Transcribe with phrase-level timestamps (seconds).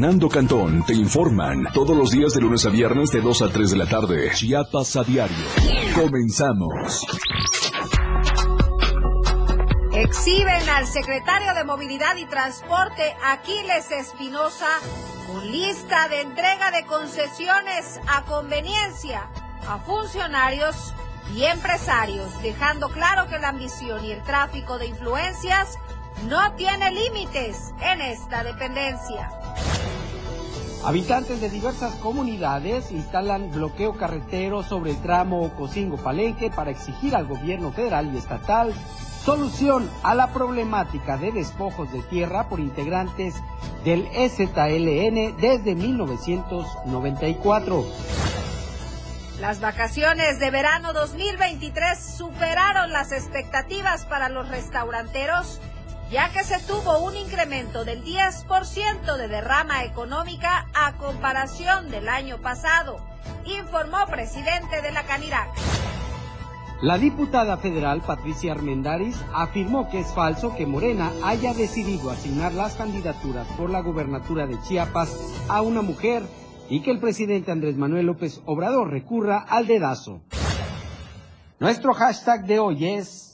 [0.00, 3.70] Fernando Cantón te informan todos los días de lunes a viernes de 2 a 3
[3.72, 4.30] de la tarde.
[4.32, 5.36] Chiapas a diario.
[5.92, 7.04] Comenzamos.
[9.92, 14.68] Exhiben al secretario de Movilidad y Transporte, Aquiles Espinosa,
[15.26, 19.28] con lista de entrega de concesiones a conveniencia
[19.66, 20.94] a funcionarios
[21.34, 25.76] y empresarios, dejando claro que la ambición y el tráfico de influencias
[26.26, 29.30] no tiene límites en esta dependencia.
[30.84, 37.72] Habitantes de diversas comunidades instalan bloqueo carretero sobre el tramo Cocingo-Palenque para exigir al gobierno
[37.72, 38.72] federal y estatal
[39.24, 43.34] solución a la problemática de despojos de tierra por integrantes
[43.84, 47.84] del EZLN desde 1994.
[49.40, 55.60] Las vacaciones de verano 2023 superaron las expectativas para los restauranteros
[56.10, 62.38] ya que se tuvo un incremento del 10% de derrama económica a comparación del año
[62.38, 62.98] pasado,
[63.44, 65.50] informó presidente de la Canirac.
[66.80, 72.76] La diputada federal Patricia Armendáriz afirmó que es falso que Morena haya decidido asignar las
[72.76, 75.14] candidaturas por la gubernatura de Chiapas
[75.48, 76.22] a una mujer
[76.70, 80.20] y que el presidente Andrés Manuel López Obrador recurra al dedazo.
[81.58, 83.27] Nuestro hashtag de hoy es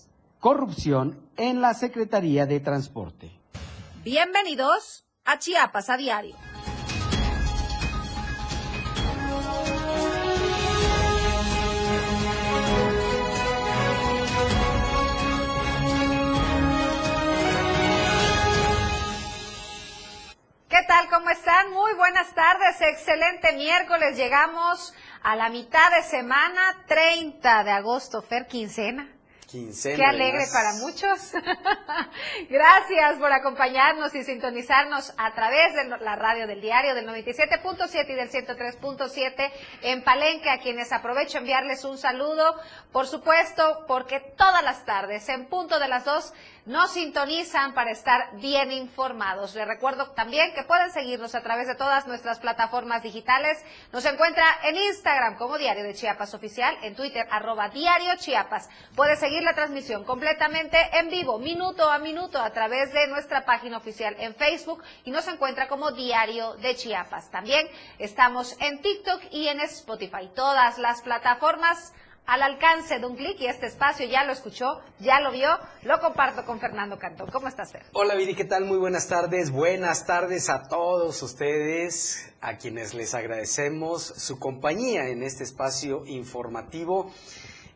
[0.45, 3.33] corrupción en la Secretaría de Transporte.
[4.05, 6.37] Bienvenidos a Chiapas a Diario.
[20.69, 21.09] ¿Qué tal?
[21.09, 21.73] ¿Cómo están?
[21.73, 22.83] Muy buenas tardes.
[22.83, 24.19] Excelente miércoles.
[24.19, 24.93] Llegamos
[25.23, 29.14] a la mitad de semana, 30 de agosto, Fer, quincena.
[29.55, 31.33] Qué alegre para muchos.
[32.51, 38.15] Gracias por acompañarnos y sintonizarnos a través de la radio del diario del 97.7 y
[38.15, 42.57] del 103.7 en Palenque, a quienes aprovecho enviarles un saludo,
[42.91, 46.33] por supuesto, porque todas las tardes, en punto de las dos,
[46.67, 49.55] nos sintonizan para estar bien informados.
[49.55, 53.63] Les recuerdo también que pueden seguirnos a través de todas nuestras plataformas digitales.
[53.93, 58.71] Nos encuentra en Instagram como Diario de Chiapas Oficial, en Twitter arroba Diario Chiapas.
[58.97, 63.77] Puede seguir la transmisión completamente en vivo, minuto a minuto, a través de nuestra página
[63.77, 67.31] oficial en Facebook y nos encuentra como Diario de Chiapas.
[67.31, 70.31] También estamos en TikTok y en Spotify.
[70.35, 71.93] Todas las plataformas
[72.27, 75.49] al alcance de un clic y este espacio ya lo escuchó, ya lo vio,
[75.83, 77.31] lo comparto con Fernando Cantón.
[77.31, 77.83] ¿Cómo estás, Fer?
[77.93, 78.65] Hola, Viri, ¿qué tal?
[78.65, 79.51] Muy buenas tardes.
[79.51, 87.11] Buenas tardes a todos ustedes, a quienes les agradecemos su compañía en este espacio informativo.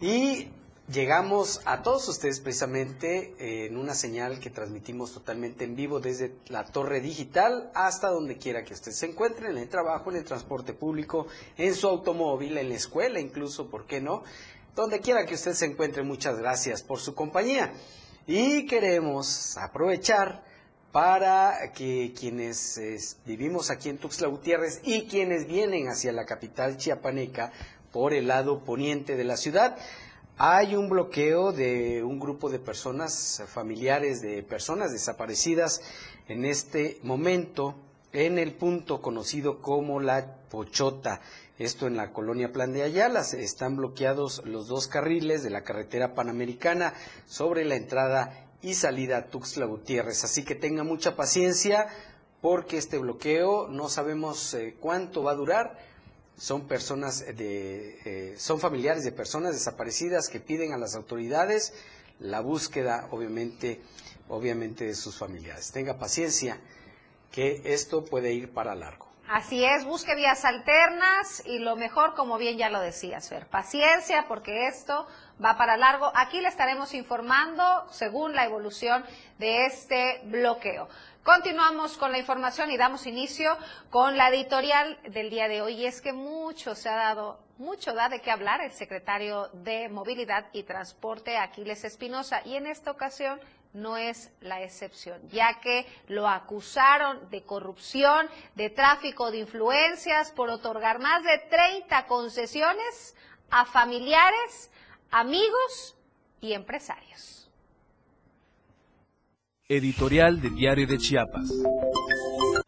[0.01, 0.49] Y
[0.93, 6.33] Llegamos a todos ustedes precisamente eh, en una señal que transmitimos totalmente en vivo desde
[6.47, 10.25] la torre digital hasta donde quiera que usted se encuentre, en el trabajo, en el
[10.25, 11.27] transporte público,
[11.59, 14.23] en su automóvil, en la escuela incluso, ¿por qué no?
[14.75, 17.71] Donde quiera que usted se encuentre, muchas gracias por su compañía.
[18.27, 20.43] Y queremos aprovechar
[20.91, 27.53] para que quienes vivimos aquí en Tuxtla Gutiérrez y quienes vienen hacia la capital chiapaneca
[27.93, 29.77] por el lado poniente de la ciudad,
[30.39, 35.83] hay un bloqueo de un grupo de personas, familiares de personas desaparecidas
[36.29, 37.75] en este momento
[38.13, 41.21] en el punto conocido como la Pochota.
[41.59, 43.21] Esto en la colonia Plan de Ayala.
[43.21, 46.95] Están bloqueados los dos carriles de la carretera panamericana
[47.27, 50.23] sobre la entrada y salida a Tuxtla Gutiérrez.
[50.23, 51.89] Así que tenga mucha paciencia
[52.41, 55.79] porque este bloqueo no sabemos eh, cuánto va a durar
[56.39, 61.75] son personas de, eh, son familiares de personas desaparecidas que piden a las autoridades
[62.21, 63.81] la búsqueda, obviamente,
[64.29, 65.71] obviamente de sus familiares.
[65.73, 66.59] Tenga paciencia,
[67.31, 69.07] que esto puede ir para largo.
[69.29, 74.25] Así es, busque vías alternas y lo mejor, como bien ya lo decías, Fer, paciencia
[74.27, 75.07] porque esto
[75.45, 76.11] va para largo.
[76.15, 79.05] Aquí le estaremos informando según la evolución
[79.39, 80.89] de este bloqueo.
[81.23, 83.57] Continuamos con la información y damos inicio
[83.91, 85.75] con la editorial del día de hoy.
[85.75, 89.89] Y es que mucho se ha dado, mucho da de qué hablar el secretario de
[89.91, 93.41] Movilidad y Transporte, Aquiles Espinosa, y en esta ocasión
[93.75, 100.49] no es la excepción, ya que lo acusaron de corrupción, de tráfico de influencias, por
[100.49, 103.15] otorgar más de 30 concesiones
[103.51, 104.71] a familiares,
[105.11, 105.97] amigos
[106.41, 107.51] y empresarios.
[109.69, 111.51] Editorial de Diario de Chiapas.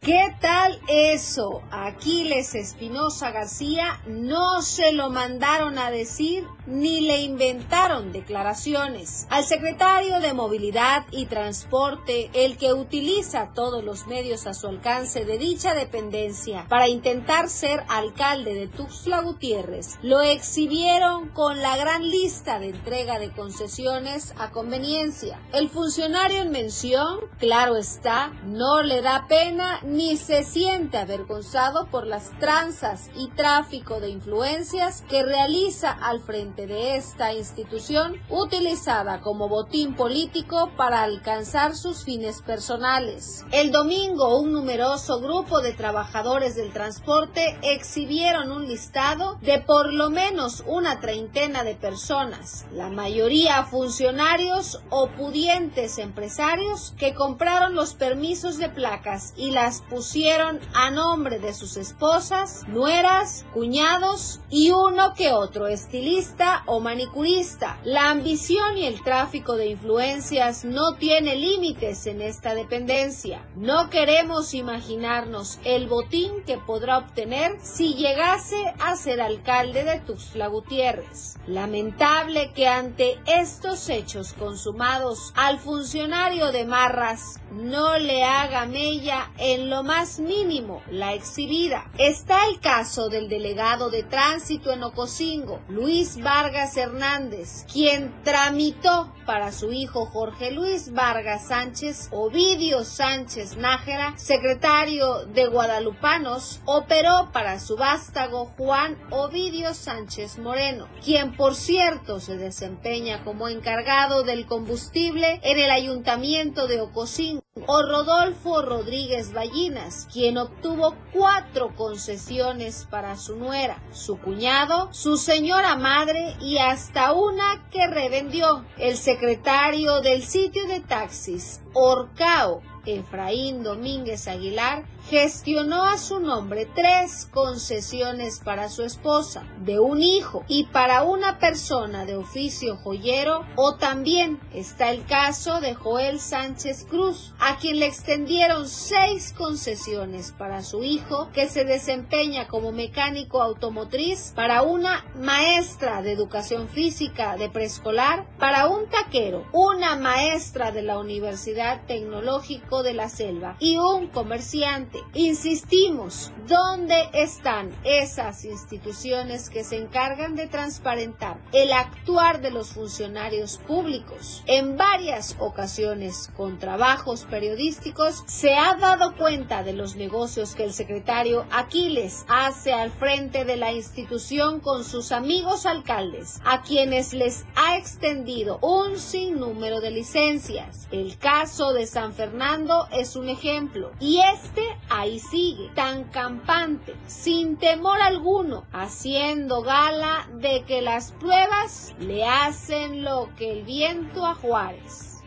[0.03, 1.61] ¿Qué tal eso?
[1.69, 9.27] Aquiles Espinosa García no se lo mandaron a decir ni le inventaron declaraciones.
[9.29, 15.23] Al secretario de Movilidad y Transporte, el que utiliza todos los medios a su alcance
[15.23, 22.09] de dicha dependencia para intentar ser alcalde de Tuxtla Gutiérrez, lo exhibieron con la gran
[22.09, 25.39] lista de entrega de concesiones a conveniencia.
[25.53, 32.07] El funcionario en mención, claro está, no le da pena ni se siente avergonzado por
[32.07, 39.49] las tranzas y tráfico de influencias que realiza al frente de esta institución utilizada como
[39.49, 43.43] botín político para alcanzar sus fines personales.
[43.51, 50.09] El domingo un numeroso grupo de trabajadores del transporte exhibieron un listado de por lo
[50.09, 58.57] menos una treintena de personas, la mayoría funcionarios o pudientes empresarios que compraron los permisos
[58.57, 65.31] de placas y las pusieron a nombre de sus esposas, nueras, cuñados y uno que
[65.31, 67.79] otro estilista o manicurista.
[67.83, 73.45] La ambición y el tráfico de influencias no tiene límites en esta dependencia.
[73.55, 80.47] No queremos imaginarnos el botín que podrá obtener si llegase a ser alcalde de Tuxtla
[80.47, 81.35] Gutiérrez.
[81.47, 89.69] Lamentable que ante estos hechos consumados al funcionario de Marras no le haga mella en
[89.71, 91.89] lo más mínimo la exhibida.
[91.97, 99.53] Está el caso del delegado de tránsito en Ocosingo, Luis Vargas Hernández, quien tramitó para
[99.53, 107.77] su hijo Jorge Luis Vargas Sánchez, Ovidio Sánchez Nájera, secretario de Guadalupanos, operó para su
[107.77, 115.57] vástago Juan Ovidio Sánchez Moreno, quien por cierto se desempeña como encargado del combustible en
[115.57, 123.83] el ayuntamiento de Ocosingo, o Rodolfo Rodríguez Ballinas, quien obtuvo cuatro concesiones para su nuera,
[123.91, 128.63] su cuñado, su señora madre y hasta una que revendió.
[128.77, 137.27] El secretario del sitio de taxis, Orcao, Efraín Domínguez Aguilar, gestionó a su nombre tres
[137.33, 143.75] concesiones para su esposa, de un hijo y para una persona de oficio joyero, o
[143.75, 150.63] también está el caso de Joel Sánchez Cruz, a quien le extendieron seis concesiones para
[150.63, 157.49] su hijo, que se desempeña como mecánico automotriz, para una maestra de educación física de
[157.49, 164.07] preescolar, para un taquero, una maestra de la Universidad Tecnológico de la Selva y un
[164.07, 172.69] comerciante Insistimos, ¿dónde están esas instituciones que se encargan de transparentar el actuar de los
[172.69, 174.43] funcionarios públicos?
[174.47, 180.73] En varias ocasiones, con trabajos periodísticos, se ha dado cuenta de los negocios que el
[180.73, 187.45] secretario Aquiles hace al frente de la institución con sus amigos alcaldes, a quienes les
[187.55, 190.87] ha extendido un sinnúmero de licencias.
[190.91, 197.57] El caso de San Fernando es un ejemplo, y este ahí sigue, tan campante, sin
[197.57, 204.35] temor alguno, haciendo gala de que las pruebas le hacen lo que el viento a
[204.35, 205.21] Juárez.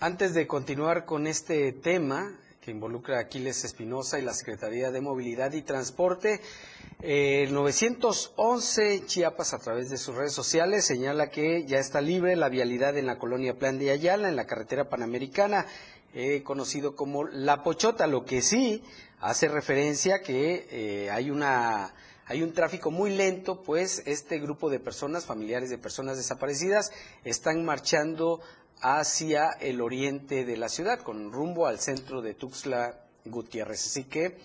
[0.00, 5.00] Antes de continuar con este tema que involucra a Aquiles Espinosa y la Secretaría de
[5.00, 6.40] Movilidad y Transporte,
[7.00, 12.48] el 911 Chiapas a través de sus redes sociales señala que ya está libre la
[12.48, 15.66] vialidad en la colonia Plan de Ayala, en la carretera panamericana,
[16.44, 18.84] conocido como La Pochota, lo que sí
[19.18, 21.92] hace referencia que eh, hay una
[22.26, 26.92] hay un tráfico muy lento, pues este grupo de personas, familiares de personas desaparecidas,
[27.24, 28.40] están marchando
[28.82, 33.86] hacia el oriente de la ciudad, con rumbo al centro de Tuxtla Gutiérrez.
[33.86, 34.36] Así que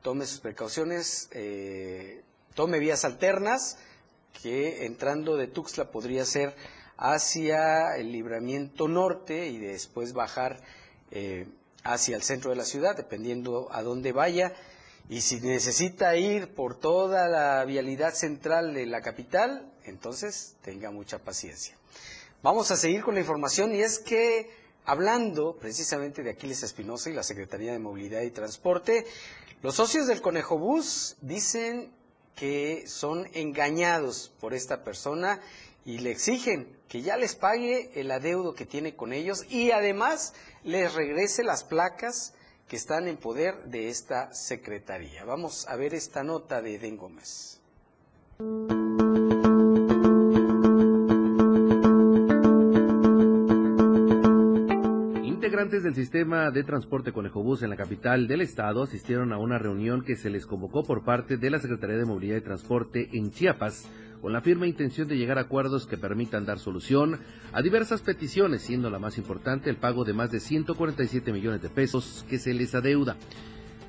[0.00, 2.22] tome sus precauciones, eh,
[2.54, 3.78] tome vías alternas,
[4.42, 6.54] que entrando de Tuxtla podría ser
[6.96, 10.60] hacia el libramiento norte y después bajar
[11.10, 11.48] eh,
[11.82, 14.54] hacia el centro de la ciudad, dependiendo a dónde vaya.
[15.08, 21.18] Y si necesita ir por toda la vialidad central de la capital, entonces tenga mucha
[21.18, 21.76] paciencia.
[22.42, 24.50] Vamos a seguir con la información y es que
[24.86, 29.04] hablando precisamente de Aquiles Espinosa y la Secretaría de Movilidad y Transporte,
[29.60, 31.92] los socios del Conejo Bus dicen
[32.34, 35.38] que son engañados por esta persona
[35.84, 40.32] y le exigen que ya les pague el adeudo que tiene con ellos y además
[40.64, 42.32] les regrese las placas
[42.68, 45.26] que están en poder de esta secretaría.
[45.26, 47.60] Vamos a ver esta nota de Eden Gómez.
[55.50, 60.04] Integrantes del sistema de transporte Conejobús en la capital del estado asistieron a una reunión
[60.04, 63.90] que se les convocó por parte de la Secretaría de Movilidad y Transporte en Chiapas
[64.22, 67.18] con la firme intención de llegar a acuerdos que permitan dar solución
[67.52, 71.68] a diversas peticiones, siendo la más importante el pago de más de 147 millones de
[71.68, 73.16] pesos que se les adeuda.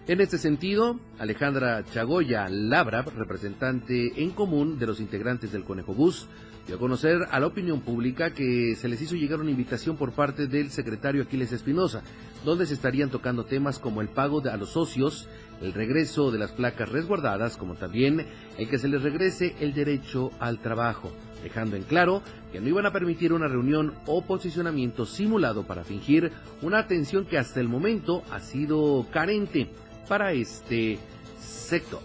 [0.08, 6.28] En este sentido, Alejandra Chagoya Labra, representante en común de los integrantes del Conejo Bus,
[6.76, 10.48] a conocer a la opinión pública que se les hizo llegar una invitación por parte
[10.48, 12.04] del secretario Aquiles Espinosa,
[12.46, 15.28] donde se estarían tocando temas como el pago a los socios,
[15.62, 18.26] el regreso de las placas resguardadas, como también
[18.58, 21.12] el que se les regrese el derecho al trabajo,
[21.44, 26.32] dejando en claro que no iban a permitir una reunión o posicionamiento simulado para fingir
[26.62, 29.70] una atención que hasta el momento ha sido carente
[30.08, 31.00] para este
[31.38, 32.02] sector.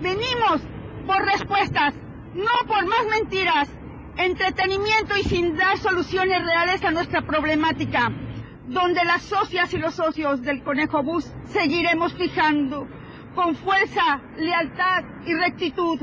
[0.00, 0.60] Venimos
[1.06, 1.94] por respuestas,
[2.34, 3.68] no por más mentiras,
[4.16, 8.10] entretenimiento y sin dar soluciones reales a nuestra problemática,
[8.68, 12.86] donde las socias y los socios del Conejo Bus seguiremos fijando
[13.34, 16.00] con fuerza, lealtad y rectitud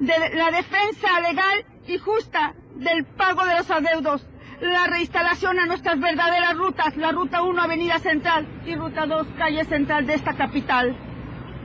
[0.00, 4.26] la defensa legal y justa del pago de los adeudos
[4.60, 9.64] la reinstalación a nuestras verdaderas rutas, la Ruta 1 Avenida Central y Ruta 2 Calle
[9.64, 10.96] Central de esta capital.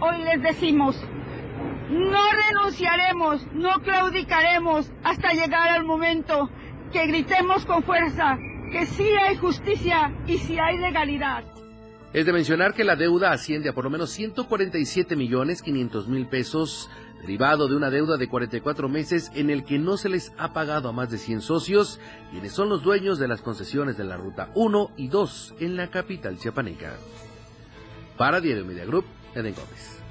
[0.02, 1.02] Hoy les decimos,
[1.92, 6.50] no renunciaremos, no claudicaremos hasta llegar al momento
[6.92, 8.38] que gritemos con fuerza
[8.72, 11.44] que sí hay justicia y sí hay legalidad.
[12.14, 16.28] Es de mencionar que la deuda asciende a por lo menos 147 millones 500 mil
[16.28, 16.90] pesos
[17.22, 20.90] derivado de una deuda de 44 meses en el que no se les ha pagado
[20.90, 22.00] a más de 100 socios,
[22.32, 25.90] quienes son los dueños de las concesiones de la Ruta 1 y 2 en la
[25.90, 26.94] capital chiapaneca.
[28.18, 29.06] Para Diario Media Group,
[29.36, 30.02] Eden Gómez.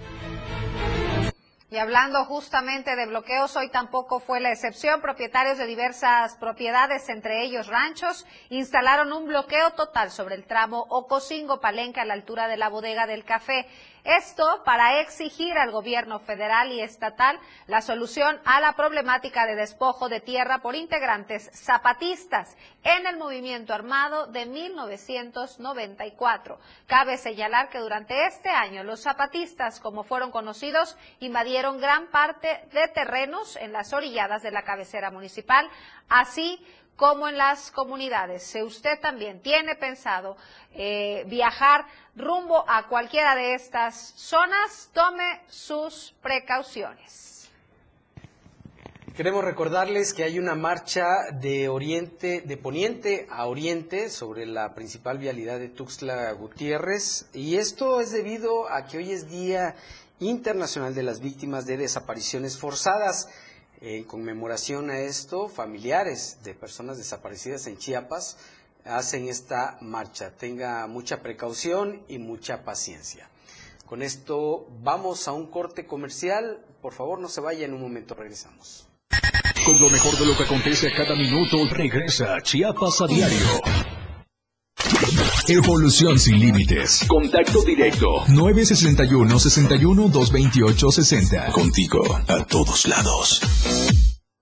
[1.72, 5.00] Y hablando justamente de bloqueos, hoy tampoco fue la excepción.
[5.00, 12.00] Propietarios de diversas propiedades, entre ellos ranchos, instalaron un bloqueo total sobre el tramo Ocosingo-Palenque
[12.00, 13.68] a la altura de la bodega del café.
[14.04, 20.08] Esto para exigir al gobierno federal y estatal la solución a la problemática de despojo
[20.08, 26.58] de tierra por integrantes zapatistas en el movimiento armado de 1994.
[26.86, 32.88] Cabe señalar que durante este año los zapatistas, como fueron conocidos, invadieron gran parte de
[32.88, 35.68] terrenos en las orilladas de la cabecera municipal,
[36.08, 36.64] así
[37.00, 38.42] como en las comunidades.
[38.42, 40.36] Si usted también tiene pensado
[40.74, 47.48] eh, viajar rumbo a cualquiera de estas zonas, tome sus precauciones.
[49.16, 55.16] Queremos recordarles que hay una marcha de oriente, de poniente a oriente sobre la principal
[55.16, 59.74] vialidad de Tuxtla Gutiérrez y esto es debido a que hoy es Día
[60.18, 63.30] Internacional de las Víctimas de Desapariciones Forzadas.
[63.82, 68.36] En conmemoración a esto, familiares de personas desaparecidas en Chiapas
[68.84, 70.32] hacen esta marcha.
[70.32, 73.30] Tenga mucha precaución y mucha paciencia.
[73.86, 76.64] Con esto vamos a un corte comercial.
[76.82, 78.86] Por favor, no se vaya, en un momento regresamos.
[79.64, 83.99] Con lo mejor de lo que acontece a cada minuto, regresa Chiapas a diario.
[85.52, 87.04] Evolución sin límites.
[87.08, 88.06] Contacto directo.
[88.28, 91.50] 961 61 228 60.
[91.50, 93.40] Contigo a todos lados.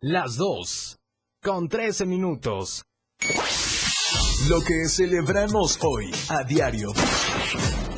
[0.02, 0.98] Las dos.
[1.42, 2.84] Con 13 minutos.
[4.50, 6.92] Lo que celebramos hoy a diario.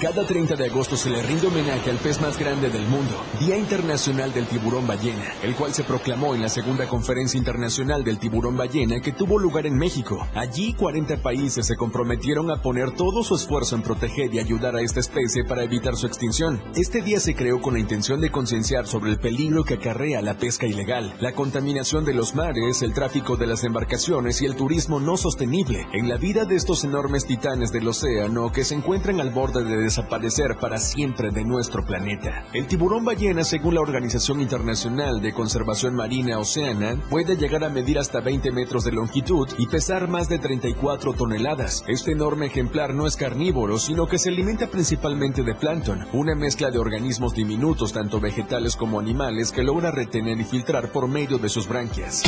[0.01, 3.59] Cada 30 de agosto se le rinde homenaje al pez más grande del mundo, Día
[3.59, 8.57] Internacional del Tiburón Ballena, el cual se proclamó en la segunda conferencia internacional del tiburón
[8.57, 10.27] ballena que tuvo lugar en México.
[10.35, 14.81] Allí 40 países se comprometieron a poner todo su esfuerzo en proteger y ayudar a
[14.81, 16.63] esta especie para evitar su extinción.
[16.75, 20.39] Este día se creó con la intención de concienciar sobre el peligro que acarrea la
[20.39, 24.99] pesca ilegal, la contaminación de los mares, el tráfico de las embarcaciones y el turismo
[24.99, 29.29] no sostenible en la vida de estos enormes titanes del océano que se encuentran al
[29.29, 32.45] borde de desaparecer para siempre de nuestro planeta.
[32.53, 37.99] El tiburón ballena, según la Organización Internacional de Conservación Marina Oceana, puede llegar a medir
[37.99, 41.83] hasta 20 metros de longitud y pesar más de 34 toneladas.
[41.89, 46.71] Este enorme ejemplar no es carnívoro, sino que se alimenta principalmente de plancton, una mezcla
[46.71, 51.49] de organismos diminutos, tanto vegetales como animales, que logra retener y filtrar por medio de
[51.49, 52.23] sus branquias.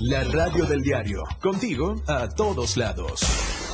[0.00, 3.73] La radio del diario, contigo a todos lados.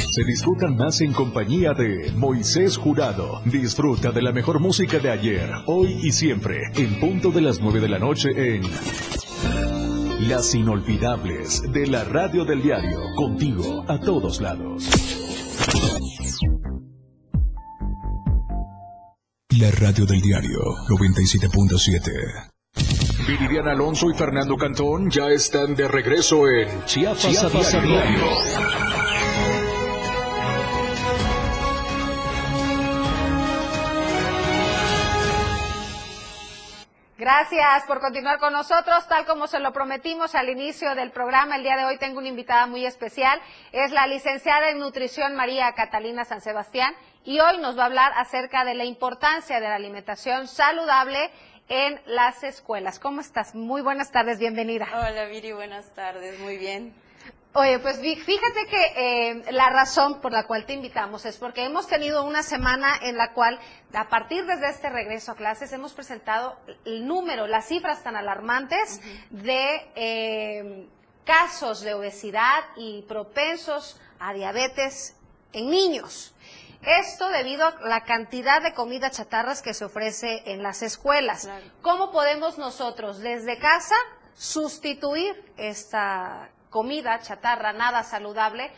[0.11, 3.41] se disfrutan más en compañía de Moisés Jurado.
[3.45, 7.79] Disfruta de la mejor música de ayer, hoy y siempre, en punto de las 9
[7.79, 8.63] de la noche en
[10.27, 14.89] Las Inolvidables de la Radio del Diario, contigo a todos lados.
[19.57, 22.51] La Radio del Diario 97.7
[23.27, 28.90] Viridian Alonso y Fernando Cantón ya están de regreso en Chiapas, a diario.
[37.21, 39.07] Gracias por continuar con nosotros.
[39.07, 42.29] Tal como se lo prometimos al inicio del programa, el día de hoy tengo una
[42.29, 43.39] invitada muy especial.
[43.71, 48.11] Es la licenciada en nutrición María Catalina San Sebastián y hoy nos va a hablar
[48.15, 51.29] acerca de la importancia de la alimentación saludable
[51.69, 52.97] en las escuelas.
[52.97, 53.53] ¿Cómo estás?
[53.53, 54.87] Muy buenas tardes, bienvenida.
[54.91, 56.91] Hola Viri, buenas tardes, muy bien.
[57.53, 61.85] Oye, pues fíjate que eh, la razón por la cual te invitamos es porque hemos
[61.85, 63.59] tenido una semana en la cual,
[63.93, 69.01] a partir desde este regreso a clases, hemos presentado el número, las cifras tan alarmantes
[69.31, 70.87] de eh,
[71.25, 75.17] casos de obesidad y propensos a diabetes
[75.51, 76.33] en niños.
[76.83, 81.49] Esto debido a la cantidad de comida chatarras que se ofrece en las escuelas.
[81.81, 83.95] ¿Cómo podemos nosotros desde casa
[84.35, 88.71] sustituir esta comida chatarra nada saludable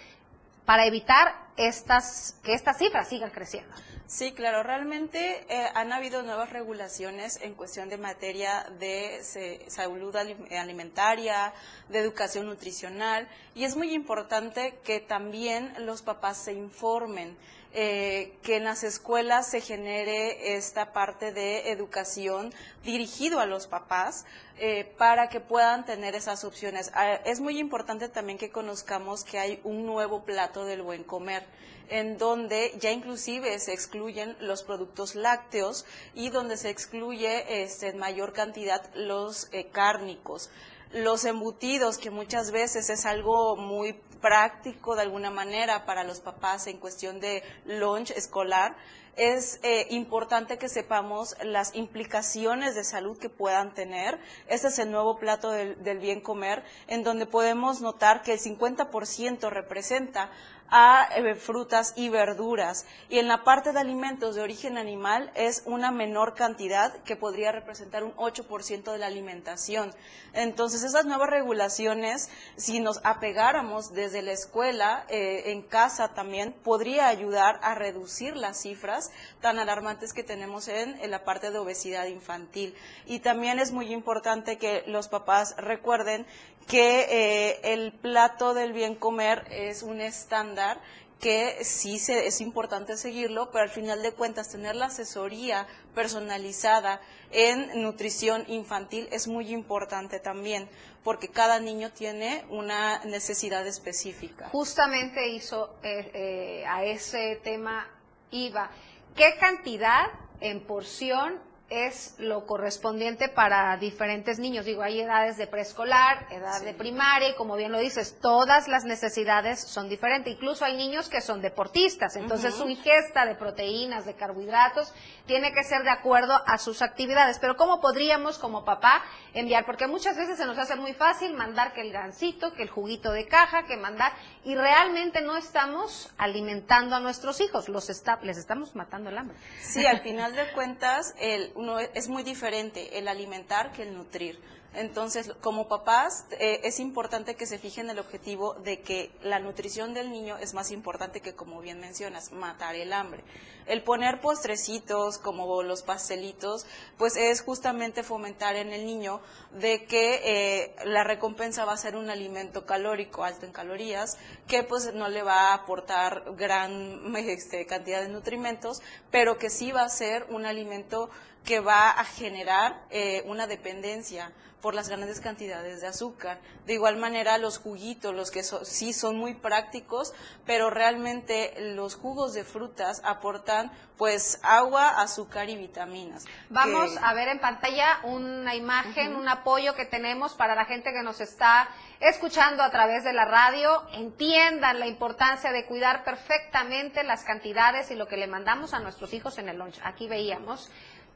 [0.65, 3.73] para evitar estas, que estas cifras sigan creciendo?
[4.07, 9.21] Sí, claro, realmente eh, han habido nuevas regulaciones en cuestión de materia de
[9.67, 11.53] salud alimentaria,
[11.89, 17.37] de educación nutricional, y es muy importante que también los papás se informen.
[17.75, 24.25] Eh, que en las escuelas se genere esta parte de educación dirigido a los papás
[24.59, 26.91] eh, para que puedan tener esas opciones.
[26.93, 31.47] Ah, es muy importante también que conozcamos que hay un nuevo plato del buen comer
[31.89, 37.97] en donde ya inclusive se excluyen los productos lácteos y donde se excluye este, en
[37.97, 40.51] mayor cantidad los eh, cárnicos
[40.93, 46.67] los embutidos, que muchas veces es algo muy práctico de alguna manera para los papás
[46.67, 48.75] en cuestión de lunch escolar,
[49.15, 54.19] es eh, importante que sepamos las implicaciones de salud que puedan tener.
[54.47, 59.49] Este es el nuevo plato del, bien comer, en donde podemos notar que el 50%
[59.49, 60.31] representa
[60.69, 62.87] a eh, frutas y verduras.
[63.07, 67.51] Y en la parte de alimentos de origen animal es una menor cantidad que podría
[67.51, 69.93] representar un 8% de la alimentación.
[70.33, 77.07] Entonces, esas nuevas regulaciones, si nos apegáramos desde la escuela, eh, en casa también, podría
[77.07, 82.75] ayudar a reducir las cifras tan alarmantes que tenemos en, la parte de obesidad infantil.
[83.05, 86.25] Y también es muy importante que los papás recuerden
[86.67, 90.79] que eh, el plato del bien comer es un estándar
[91.23, 96.99] que sí se, es importante seguirlo, pero al final de cuentas tener la asesoría personalizada
[97.31, 100.67] en nutrición infantil es muy importante también,
[101.01, 104.49] porque cada niño tiene una necesidad específica.
[104.49, 107.87] Justamente hizo eh, eh, a ese tema
[108.31, 108.69] IVA.
[109.15, 110.07] ¿Qué cantidad
[110.41, 111.39] en porción
[111.73, 114.65] es lo correspondiente para diferentes niños.
[114.65, 118.83] Digo, hay edades de preescolar, edad de primaria, y como bien lo dices, todas las
[118.83, 120.33] necesidades son diferentes.
[120.33, 124.93] Incluso hay niños que son deportistas, entonces su ingesta de proteínas, de carbohidratos,
[125.25, 127.39] tiene que ser de acuerdo a sus actividades.
[127.39, 129.65] Pero ¿cómo podríamos como papá enviar?
[129.65, 133.11] Porque muchas veces se nos hace muy fácil mandar que el gancito, que el juguito
[133.11, 138.37] de caja, que mandar, y realmente no estamos alimentando a nuestros hijos, los está, les
[138.37, 139.37] estamos matando el hambre.
[139.61, 141.51] Sí, al final de cuentas, el,
[141.93, 144.39] es muy diferente el alimentar que el nutrir.
[144.75, 149.93] Entonces, como papás, eh, es importante que se fijen el objetivo de que la nutrición
[149.93, 153.23] del niño es más importante que, como bien mencionas, matar el hambre.
[153.67, 156.65] El poner postrecitos como los pastelitos,
[156.97, 159.21] pues es justamente fomentar en el niño
[159.51, 164.63] de que eh, la recompensa va a ser un alimento calórico, alto en calorías, que
[164.63, 169.83] pues no le va a aportar gran este, cantidad de nutrimentos, pero que sí va
[169.83, 171.11] a ser un alimento
[171.43, 174.31] que va a generar eh, una dependencia
[174.63, 176.39] por las grandes cantidades de azúcar.
[176.65, 180.13] De igual manera, los juguitos, los que sí son muy prácticos,
[180.45, 186.23] pero realmente los jugos de frutas aportan pues agua, azúcar y vitaminas.
[186.49, 191.03] Vamos a ver en pantalla una imagen, un apoyo que tenemos para la gente que
[191.03, 191.67] nos está
[191.99, 193.83] escuchando a través de la radio.
[193.91, 199.13] Entiendan la importancia de cuidar perfectamente las cantidades y lo que le mandamos a nuestros
[199.13, 199.79] hijos en el lunch.
[199.83, 200.71] Aquí veíamos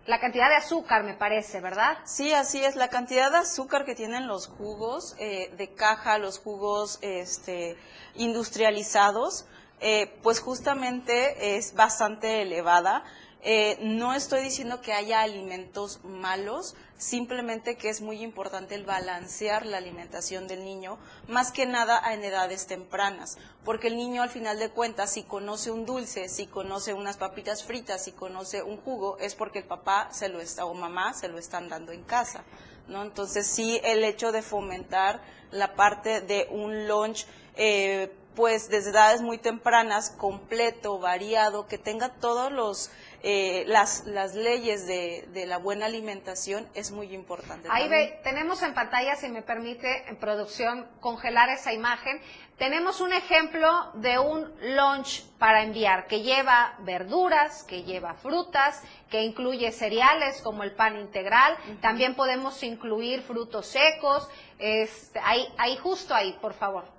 [0.08, 1.98] la cantidad de azúcar, me parece, ¿verdad?
[2.06, 2.78] Sí, así es.
[2.78, 7.78] La cantidad de azúcar que tienen los jugos eh, de caja, los jugos este,
[8.16, 9.46] industrializados,
[9.82, 13.04] eh, pues justamente es bastante elevada.
[13.42, 19.66] Eh, no estoy diciendo que haya alimentos malos, simplemente que es muy importante el balancear
[19.66, 24.60] la alimentación del niño, más que nada en edades tempranas, porque el niño al final
[24.60, 29.18] de cuentas, si conoce un dulce, si conoce unas papitas fritas, si conoce un jugo,
[29.20, 32.44] es porque el papá se lo está o mamá se lo están dando en casa,
[32.88, 33.04] ¿no?
[33.04, 39.24] Entonces sí, el hecho de fomentar la parte de un lunch eh, pues desde edades
[39.24, 42.92] muy tempranas, completo, variado, que tenga todos los
[43.30, 47.68] eh, las, las leyes de, de, la buena alimentación es muy importante.
[47.70, 52.22] Ahí ve, tenemos en pantalla, si me permite, en producción, congelar esa imagen.
[52.58, 59.24] Tenemos un ejemplo de un lunch para enviar que lleva verduras, que lleva frutas, que
[59.24, 61.58] incluye cereales como el pan integral.
[61.82, 64.26] También podemos incluir frutos secos.
[64.58, 66.97] Este, ahí, ahí, justo ahí, por favor.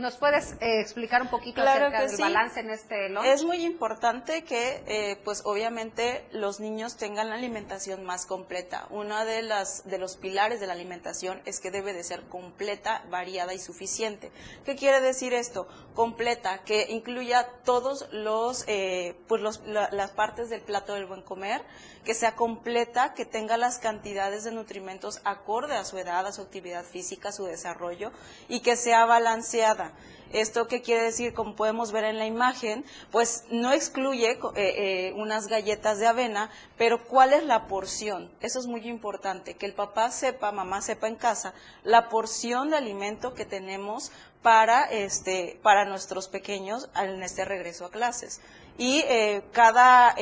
[0.00, 3.26] ¿Nos puedes eh, explicar un poquito acerca del balance en este lunch?
[3.26, 8.86] Es muy importante que, eh, pues obviamente, los niños tengan la alimentación más completa.
[8.88, 13.04] Uno de, las, de los pilares de la alimentación es que debe de ser completa,
[13.10, 14.32] variada y suficiente.
[14.64, 15.68] ¿Qué quiere decir esto?
[15.92, 21.62] Completa, que incluya todos los, eh, pues los, las partes del plato del buen comer,
[22.06, 26.40] que sea completa, que tenga las cantidades de nutrimentos acorde a su edad, a su
[26.40, 28.12] actividad física, a su desarrollo
[28.48, 29.89] y que sea balanceada.
[30.32, 35.12] Esto qué quiere decir, como podemos ver en la imagen, pues no excluye eh, eh,
[35.16, 38.30] unas galletas de avena, pero ¿cuál es la porción?
[38.40, 42.76] Eso es muy importante, que el papá sepa, mamá sepa en casa, la porción de
[42.76, 48.40] alimento que tenemos para, este, para nuestros pequeños en este regreso a clases
[48.78, 50.14] y eh, cada,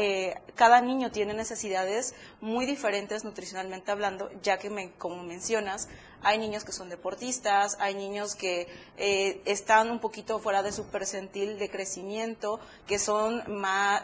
[0.57, 5.89] cada niño tiene necesidades muy diferentes nutricionalmente hablando, ya que, como mencionas,
[6.23, 10.87] hay niños que son deportistas, hay niños que eh, están un poquito fuera de su
[10.87, 13.43] percentil de crecimiento, que, son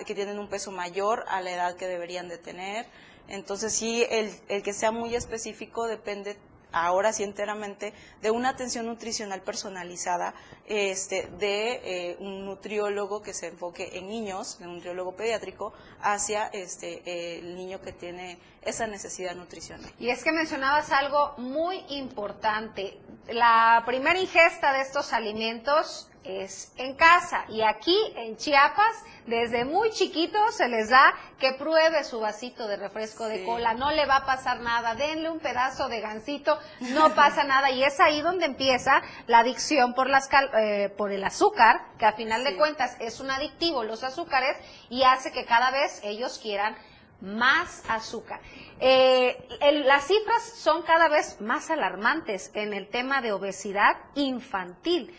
[0.07, 2.87] que tienen un peso mayor a la edad que deberían de tener.
[3.29, 6.37] Entonces sí, el, el que sea muy específico depende
[6.74, 10.34] ahora sí enteramente, de una atención nutricional personalizada
[10.66, 16.48] este, de eh, un nutriólogo que se enfoque en niños, de un nutriólogo pediátrico, hacia
[16.48, 19.90] este, el niño que tiene esa necesidad nutricional.
[19.98, 22.98] Y es que mencionabas algo muy importante.
[23.28, 27.44] La primera ingesta de estos alimentos es en casa.
[27.48, 28.94] Y aquí en Chiapas,
[29.26, 33.74] desde muy chiquito se les da que pruebe su vasito de refresco de cola.
[33.74, 34.94] No le va a pasar nada.
[34.94, 37.70] Denle un pedazo de gansito, no pasa nada.
[37.70, 42.12] Y es ahí donde empieza la adicción por, las eh, por el azúcar, que a
[42.12, 44.56] final de cuentas es un adictivo, los azúcares,
[44.88, 46.76] y hace que cada vez ellos quieran
[47.20, 48.40] más azúcar.
[48.80, 49.48] Eh,
[49.87, 55.14] las cifras son cada vez más alarmantes en el tema de obesidad infantil.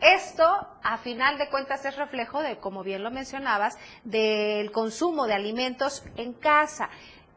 [0.00, 0.44] Esto,
[0.82, 6.04] a final de cuentas, es reflejo de, como bien lo mencionabas, del consumo de alimentos
[6.16, 6.88] en casa.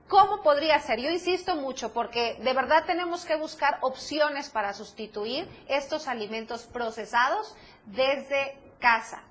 [0.08, 1.00] ¿Cómo podría ser?
[1.00, 7.56] Yo insisto mucho porque de verdad tenemos que buscar opciones para sustituir estos alimentos procesados
[7.86, 9.24] desde casa.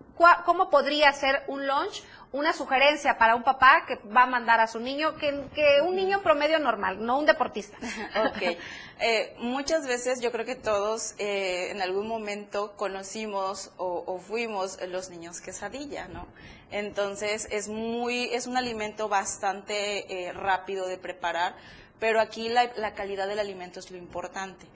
[0.44, 4.66] ¿Cómo podría ser un lunch una sugerencia para un papá que va a mandar a
[4.66, 7.76] su niño, que, un niño promedio normal, no un deportista.
[8.30, 8.56] Ok.
[9.02, 15.08] Eh, muchas veces yo creo que todos eh, en algún momento conocimos o, fuimos los
[15.08, 16.26] niños quesadilla, ¿no?
[16.70, 21.54] Entonces es muy, es un alimento bastante eh, rápido de preparar,
[21.98, 24.66] pero aquí la calidad del alimento es lo importante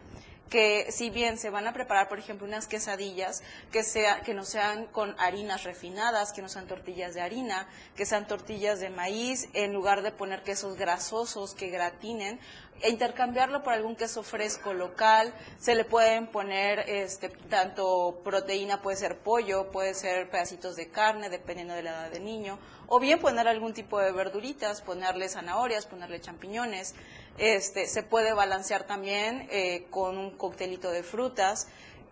[0.51, 4.45] que si bien se van a preparar, por ejemplo, unas quesadillas, que, sea, que no
[4.45, 9.49] sean con harinas refinadas, que no sean tortillas de harina, que sean tortillas de maíz,
[9.55, 12.39] en lugar de poner quesos grasosos que gratinen,
[12.81, 18.97] e intercambiarlo por algún queso fresco local, se le pueden poner este, tanto proteína, puede
[18.97, 23.21] ser pollo, puede ser pedacitos de carne, dependiendo de la edad del niño, o bien
[23.21, 26.95] poner algún tipo de verduritas, ponerle zanahorias, ponerle champiñones,
[27.39, 31.69] este, se puede balancear también eh, con un coctelito de frutas,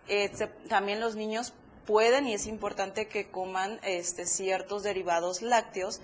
[0.07, 0.31] eh,
[0.67, 1.53] también los niños
[1.85, 6.01] pueden y es importante que coman este, ciertos derivados lácteos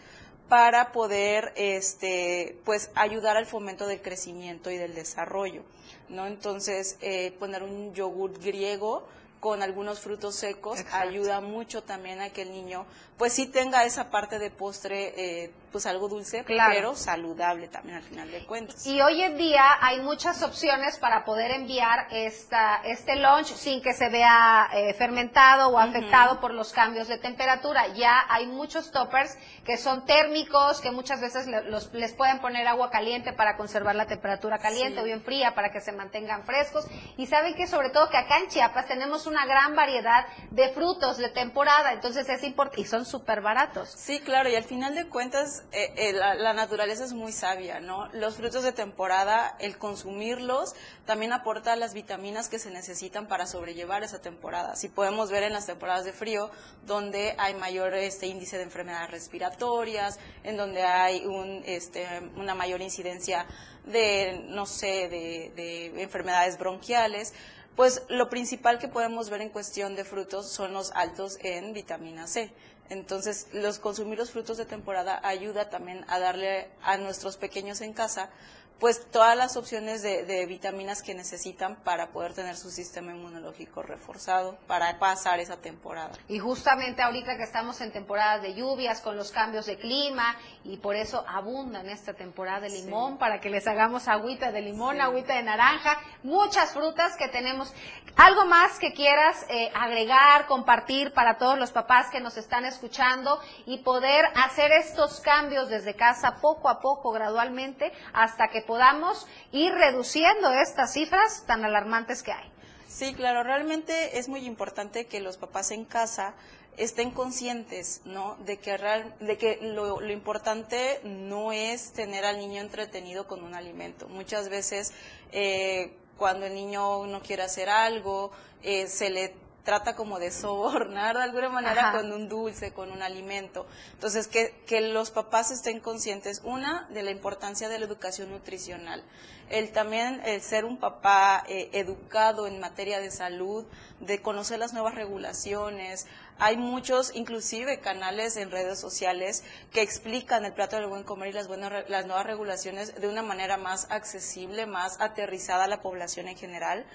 [0.47, 5.63] para poder este, pues, ayudar al fomento del crecimiento y del desarrollo.
[6.10, 6.25] ¿no?
[6.25, 9.05] Entonces, eh, poner un yogur griego
[9.39, 12.86] con algunos frutos secos ayuda mucho también a que el niño
[13.17, 18.03] pues sí tenga esa parte de postre eh, pues algo dulce pero saludable también al
[18.03, 18.86] final de cuentas.
[18.86, 23.93] Y hoy en día hay muchas opciones para poder enviar esta este lunch sin que
[23.93, 27.88] se vea eh, fermentado o afectado por los cambios de temperatura.
[27.93, 32.89] Ya hay muchos toppers que son térmicos que muchas veces los, les pueden poner agua
[32.89, 36.86] caliente para conservar la temperatura caliente o bien fría para que se mantengan frescos.
[37.17, 41.17] Y saben que sobre todo que acá en Chiapas tenemos una gran variedad de frutos
[41.17, 43.89] de temporada, entonces es importante, y son súper baratos.
[43.89, 48.08] Sí, claro, y al final de cuentas eh, eh, la, naturaleza es muy sabia, ¿no?
[48.13, 54.04] Los frutos de temporada, el consumirlos, también aporta las vitaminas que se necesitan para sobrellevar
[54.04, 54.76] esa temporada.
[54.76, 56.52] Si podemos ver en las temporadas de frío,
[56.86, 62.82] donde hay mayor este índice de enfermedades respiratorias, en donde hay un, este, una mayor
[62.82, 63.45] incidencia
[63.86, 67.34] de, no sé, de, de enfermedades bronquiales,
[67.76, 72.28] pues lo principal que podemos ver en cuestión de frutos son los altos en vitamina
[72.28, 72.52] C.
[72.89, 77.93] Entonces, los consumir los frutos de temporada ayuda también a darle a nuestros pequeños en
[77.93, 78.30] casa
[78.79, 84.57] pues todas las opciones de, vitaminas que necesitan para poder tener su sistema inmunológico reforzado
[84.67, 86.11] para pasar esa temporada.
[86.27, 90.77] Y justamente ahorita que estamos en temporadas de lluvias con los cambios de clima y
[90.77, 95.01] por eso abunda en esta temporada de limón para que les hagamos agüita de limón,
[95.01, 97.73] agüita de naranja, muchas frutas que tenemos.
[98.15, 103.39] ¿Algo más que quieras eh, agregar, compartir para todos los papás que nos están escuchando
[103.65, 109.73] y poder hacer estos cambios desde casa poco a poco, gradualmente, hasta que podamos ir
[109.73, 112.51] reduciendo estas cifras tan alarmantes que hay.
[112.88, 116.36] Sí, claro, realmente es muy importante que los papás en casa
[116.77, 118.36] estén conscientes, ¿no?
[118.45, 118.77] De que,
[119.21, 124.08] de que lo, importante no es tener al niño entretenido con un alimento.
[124.08, 124.93] Muchas veces
[125.32, 129.34] eh, cuando el niño no quiere hacer algo, eh, se le
[129.69, 133.67] trata como de sobornar de alguna manera con un dulce, con un alimento.
[133.93, 139.03] Entonces, que, que los papás estén conscientes, una, de la importancia de la educación nutricional.
[139.51, 143.63] El también el ser un papá eh, educado en materia de salud,
[143.99, 146.08] de conocer las nuevas regulaciones.
[146.41, 151.34] Hay muchos, inclusive, canales en redes sociales que explican el plato del buen comer y
[151.34, 156.30] las, buenas, las nuevas regulaciones de una manera más accesible, más aterrizada a la población
[156.30, 156.86] en general.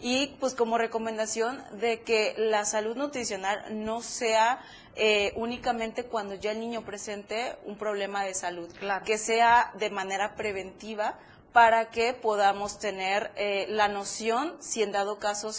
[0.00, 4.60] Y pues como recomendación de que la salud nutricional no sea
[4.96, 8.70] eh, únicamente cuando ya el niño presente un problema de salud,
[9.04, 11.18] que sea de manera preventiva
[11.52, 15.52] para que podamos tener eh, la noción si en dado caso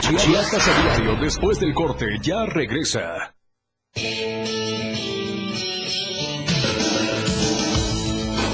[0.00, 3.34] Chiapas a diario después del corte ya regresa.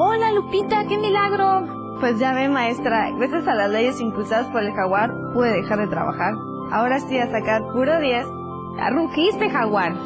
[0.00, 1.96] Hola Lupita, qué milagro.
[1.98, 5.88] Pues ya ve maestra, gracias a las leyes impulsadas por el jaguar pude dejar de
[5.88, 6.34] trabajar.
[6.70, 8.24] Ahora estoy a sacar puro 10.
[8.76, 9.96] Ya rugiste jaguar.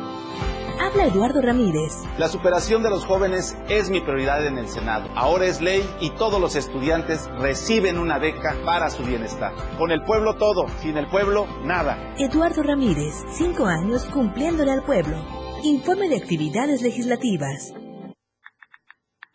[0.81, 2.05] Habla Eduardo Ramírez.
[2.16, 5.11] La superación de los jóvenes es mi prioridad en el Senado.
[5.14, 9.52] Ahora es ley y todos los estudiantes reciben una beca para su bienestar.
[9.76, 12.14] Con el pueblo todo, sin el pueblo nada.
[12.16, 15.18] Eduardo Ramírez, cinco años cumpliéndole al pueblo.
[15.62, 17.74] Informe de actividades legislativas.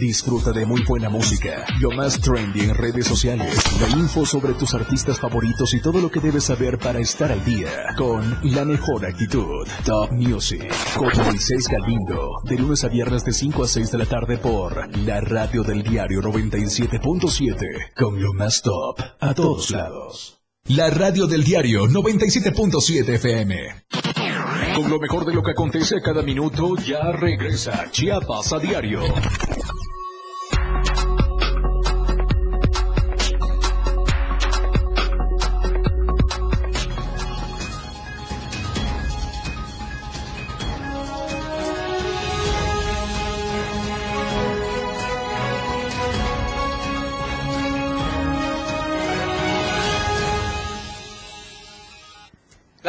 [0.00, 4.72] Disfruta de muy buena música, lo más trendy en redes sociales, la info sobre tus
[4.72, 9.04] artistas favoritos y todo lo que debes saber para estar al día con la mejor
[9.04, 9.68] actitud.
[9.84, 14.06] Top Music con Moisés Galindo, de lunes a viernes de 5 a 6 de la
[14.06, 20.40] tarde por la radio del diario 97.7 con lo más top a todos lados.
[20.68, 23.84] La radio del diario 97.7 FM.
[24.76, 29.02] Con lo mejor de lo que acontece a cada minuto, ya regresa Chiapas a diario.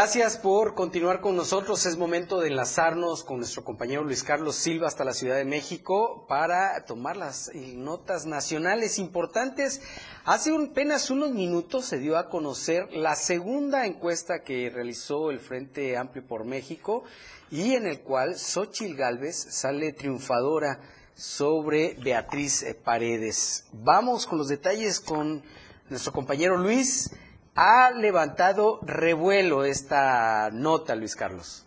[0.02, 1.86] Gracias por continuar con nosotros.
[1.86, 6.26] Es momento de enlazarnos con nuestro compañero Luis Carlos Silva hasta la Ciudad de México
[6.28, 9.80] para tomar las notas nacionales importantes.
[10.26, 15.96] Hace apenas unos minutos se dio a conocer la segunda encuesta que realizó el Frente
[15.96, 17.04] Amplio por México
[17.52, 20.80] y en el cual Xochil Gálvez sale triunfadora
[21.14, 23.66] sobre Beatriz Paredes.
[23.72, 25.44] Vamos con los detalles con
[25.92, 27.12] nuestro compañero Luis
[27.56, 31.66] ha levantado revuelo esta nota, Luis Carlos.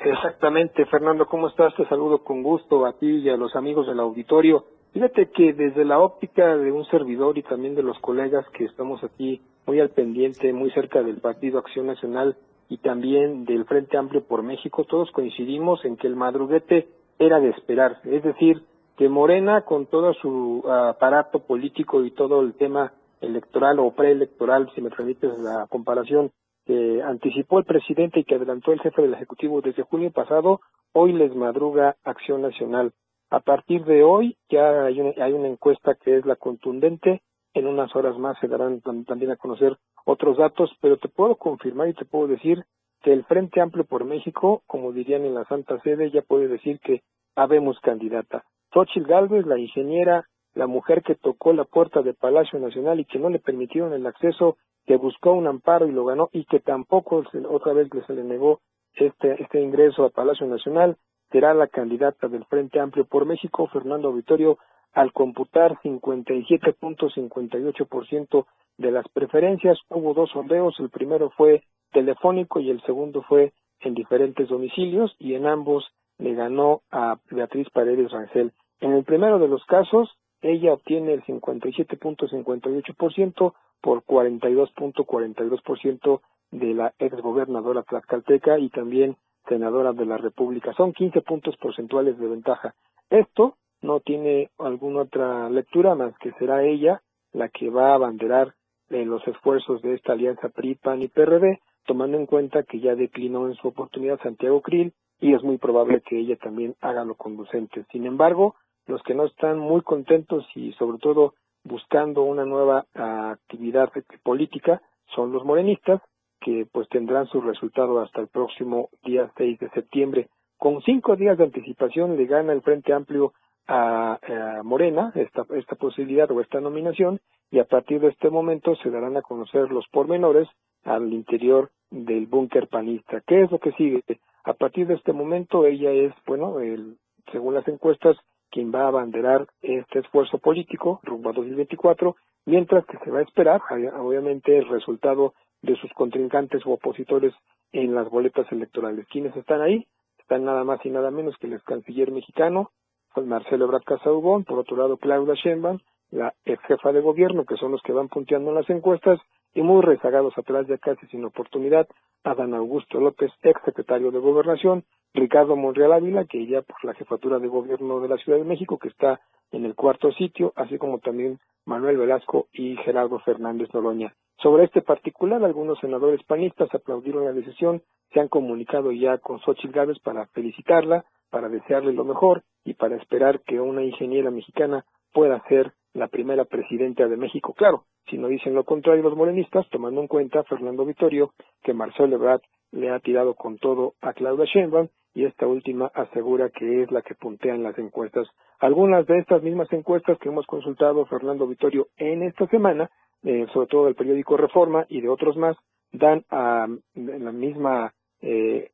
[0.00, 1.74] Exactamente, Fernando, ¿cómo estás?
[1.76, 4.64] Te saludo con gusto a ti y a los amigos del auditorio.
[4.92, 9.04] Fíjate que desde la óptica de un servidor y también de los colegas que estamos
[9.04, 12.36] aquí muy al pendiente, muy cerca del Partido Acción Nacional
[12.68, 17.50] y también del Frente Amplio por México, todos coincidimos en que el madruguete era de
[17.50, 18.62] esperar, es decir,
[18.96, 24.80] que Morena con todo su aparato político y todo el tema electoral o preelectoral, si
[24.80, 26.30] me permites la comparación,
[26.66, 30.60] que anticipó el presidente y que adelantó el jefe del Ejecutivo desde junio pasado,
[30.92, 32.92] hoy les madruga Acción Nacional.
[33.30, 37.22] A partir de hoy ya hay una, encuesta que es la contundente,
[37.54, 41.88] en unas horas más se darán también a conocer otros datos, pero te puedo confirmar
[41.88, 42.64] y te puedo decir
[43.02, 46.80] que el Frente Amplio por México, como dirían en la Santa Sede, ya puede decir
[46.80, 47.02] que
[47.34, 48.44] habemos candidata.
[48.72, 53.18] Xochitl Galvez, la ingeniera la mujer que tocó la puerta del Palacio Nacional y que
[53.18, 57.24] no le permitieron el acceso, que buscó un amparo y lo ganó y que tampoco
[57.48, 58.60] otra vez se le negó
[58.94, 60.96] este, este ingreso a Palacio Nacional,
[61.30, 64.58] será la candidata del Frente Amplio por México, Fernando Auditorio,
[64.92, 68.46] al computar 57.58%
[68.78, 69.78] de las preferencias.
[69.88, 75.34] Hubo dos sondeos, el primero fue telefónico y el segundo fue en diferentes domicilios y
[75.34, 75.84] en ambos
[76.18, 78.52] le ganó a Beatriz Paredes Rangel.
[78.80, 80.10] En el primero de los casos,
[80.42, 89.16] ella obtiene el 57.58% por 42.42% de la exgobernadora tlaxcalteca y también
[89.48, 90.72] senadora de la República.
[90.74, 92.74] Son 15 puntos porcentuales de ventaja.
[93.08, 98.54] Esto no tiene alguna otra lectura más que será ella la que va a abanderar
[98.90, 102.94] eh, los esfuerzos de esta alianza PRI, PAN y PRD, tomando en cuenta que ya
[102.94, 107.14] declinó en su oportunidad Santiago Krill y es muy probable que ella también haga lo
[107.14, 107.84] conducente.
[107.92, 108.56] Sin embargo,
[108.86, 113.90] los que no están muy contentos y sobre todo buscando una nueva actividad
[114.22, 114.80] política
[115.14, 116.00] son los morenistas,
[116.40, 120.28] que pues tendrán su resultado hasta el próximo día 6 de septiembre.
[120.56, 123.32] Con cinco días de anticipación le gana el Frente Amplio
[123.66, 124.18] a,
[124.64, 127.20] Morena esta, esta posibilidad o esta nominación
[127.50, 130.48] y a partir de este momento se darán a conocer los pormenores
[130.84, 133.20] al interior del búnker panista.
[133.26, 134.02] ¿Qué es lo que sigue?
[134.44, 136.96] A partir de este momento ella es, bueno, el,
[137.32, 138.16] según las encuestas,
[138.50, 143.22] quien va a abanderar este esfuerzo político rumbo a 2024, mientras que se va a
[143.22, 143.60] esperar,
[143.98, 147.34] obviamente, el resultado de sus contrincantes o opositores
[147.72, 149.06] en las boletas electorales.
[149.08, 149.86] ¿Quiénes están ahí?
[150.18, 152.70] Están nada más y nada menos que el ex canciller mexicano,
[153.16, 155.78] Marcelo Ebrard Casaubon, por otro lado Claudia Sheinbaum,
[156.10, 159.20] la ex jefa de gobierno, que son los que van punteando en las encuestas,
[159.54, 161.88] y muy rezagados atrás ya casi sin oportunidad,
[162.22, 167.38] Adán Augusto López, ex secretario de Gobernación, Ricardo Monreal Ávila, que iría por la jefatura
[167.38, 170.98] de gobierno de la Ciudad de México, que está en el cuarto sitio, así como
[170.98, 174.14] también Manuel Velasco y Gerardo Fernández Noroña.
[174.42, 177.82] Sobre este particular, algunos senadores panistas aplaudieron la decisión,
[178.12, 182.96] se han comunicado ya con Xochitl Gávez para felicitarla, para desearle lo mejor y para
[182.96, 187.52] esperar que una ingeniera mexicana pueda ser la primera presidenta de México.
[187.52, 191.32] Claro, si no dicen lo contrario los morenistas, tomando en cuenta Fernando Vitorio
[191.62, 192.42] que Marcelo Ebrard
[192.72, 197.02] le ha tirado con todo a Claudia Sheinbaum y esta última asegura que es la
[197.02, 198.28] que puntea en las encuestas.
[198.58, 202.90] Algunas de estas mismas encuestas que hemos consultado Fernando Vitorio en esta semana,
[203.22, 205.56] eh, sobre todo del periódico Reforma y de otros más,
[205.92, 207.92] dan a la misma
[208.22, 208.70] eh,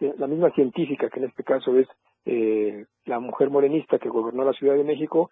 [0.00, 1.88] la misma científica que en este caso es
[2.24, 5.30] eh, la mujer morenista que gobernó la Ciudad de México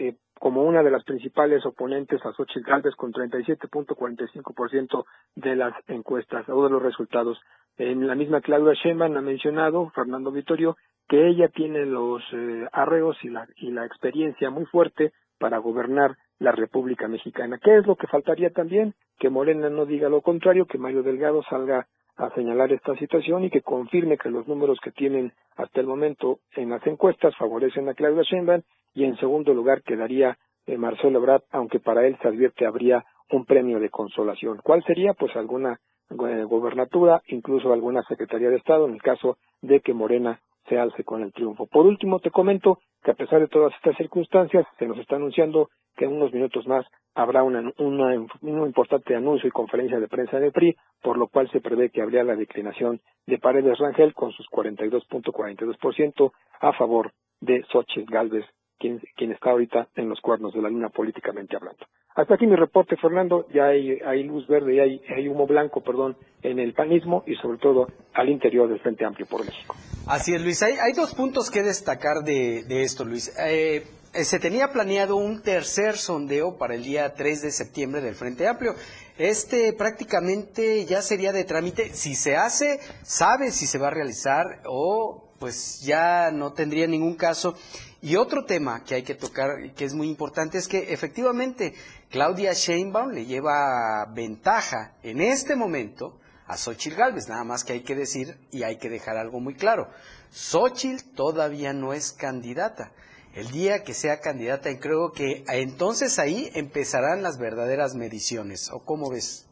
[0.00, 5.04] eh, como una de las principales oponentes a Xochitl Gálvez con 37.45%
[5.36, 7.38] de las encuestas o de los resultados.
[7.76, 13.18] En la misma Claudia Sheinbaum ha mencionado Fernando Vitorio que ella tiene los eh, arreos
[13.22, 17.58] y la, y la experiencia muy fuerte para gobernar la República Mexicana.
[17.62, 18.94] ¿Qué es lo que faltaría también?
[19.18, 21.86] Que Morena no diga lo contrario, que Mario Delgado salga
[22.16, 26.38] a señalar esta situación y que confirme que los números que tienen hasta el momento
[26.56, 28.62] en las encuestas favorecen a Claudia Sheinbaum
[29.00, 30.36] y en segundo lugar quedaría
[30.66, 34.60] eh, Marcelo Ebrard, aunque para él se advierte habría un premio de consolación.
[34.62, 35.14] ¿Cuál sería?
[35.14, 35.80] Pues alguna
[36.10, 41.02] eh, gobernatura, incluso alguna secretaría de Estado, en el caso de que Morena se alce
[41.02, 41.66] con el triunfo.
[41.66, 45.70] Por último, te comento que a pesar de todas estas circunstancias, se nos está anunciando
[45.96, 46.84] que en unos minutos más
[47.14, 51.28] habrá una, una, un importante anuncio y conferencia de prensa en el PRI, por lo
[51.28, 57.12] cual se prevé que habría la declinación de Paredes Rangel con sus 42.42% a favor
[57.40, 58.44] de Xochitl Galvez
[58.80, 59.00] quien,
[59.32, 61.86] está ahorita en los cuernos de la luna políticamente hablando.
[62.16, 63.46] Hasta aquí mi reporte, Fernando.
[63.52, 67.86] Ya hay, luz verde y hay, humo blanco, perdón, en el panismo y sobre todo
[68.14, 69.76] al interior del Frente Amplio por México.
[70.08, 70.62] Así es, Luis.
[70.62, 73.32] Hay, hay dos puntos que destacar de, esto, Luis.
[73.38, 78.16] Eh, eh, se tenía planeado un tercer sondeo para el día 3 de septiembre del
[78.16, 78.74] Frente Amplio.
[79.18, 81.90] Este prácticamente ya sería de trámite.
[81.94, 87.14] Si se hace, sabe si se va a realizar o pues ya no tendría ningún
[87.14, 87.54] caso.
[88.02, 91.74] Y otro tema que hay que tocar, que es muy importante, es que efectivamente
[92.08, 97.80] Claudia Sheinbaum le lleva ventaja en este momento a Xochitl Galvez, nada más que hay
[97.80, 99.88] que decir y hay que dejar algo muy claro.
[100.30, 102.92] Xochitl todavía no es candidata.
[103.34, 108.70] El día que sea candidata, y creo que entonces ahí empezarán las verdaderas mediciones.
[108.72, 109.48] ¿O cómo ves?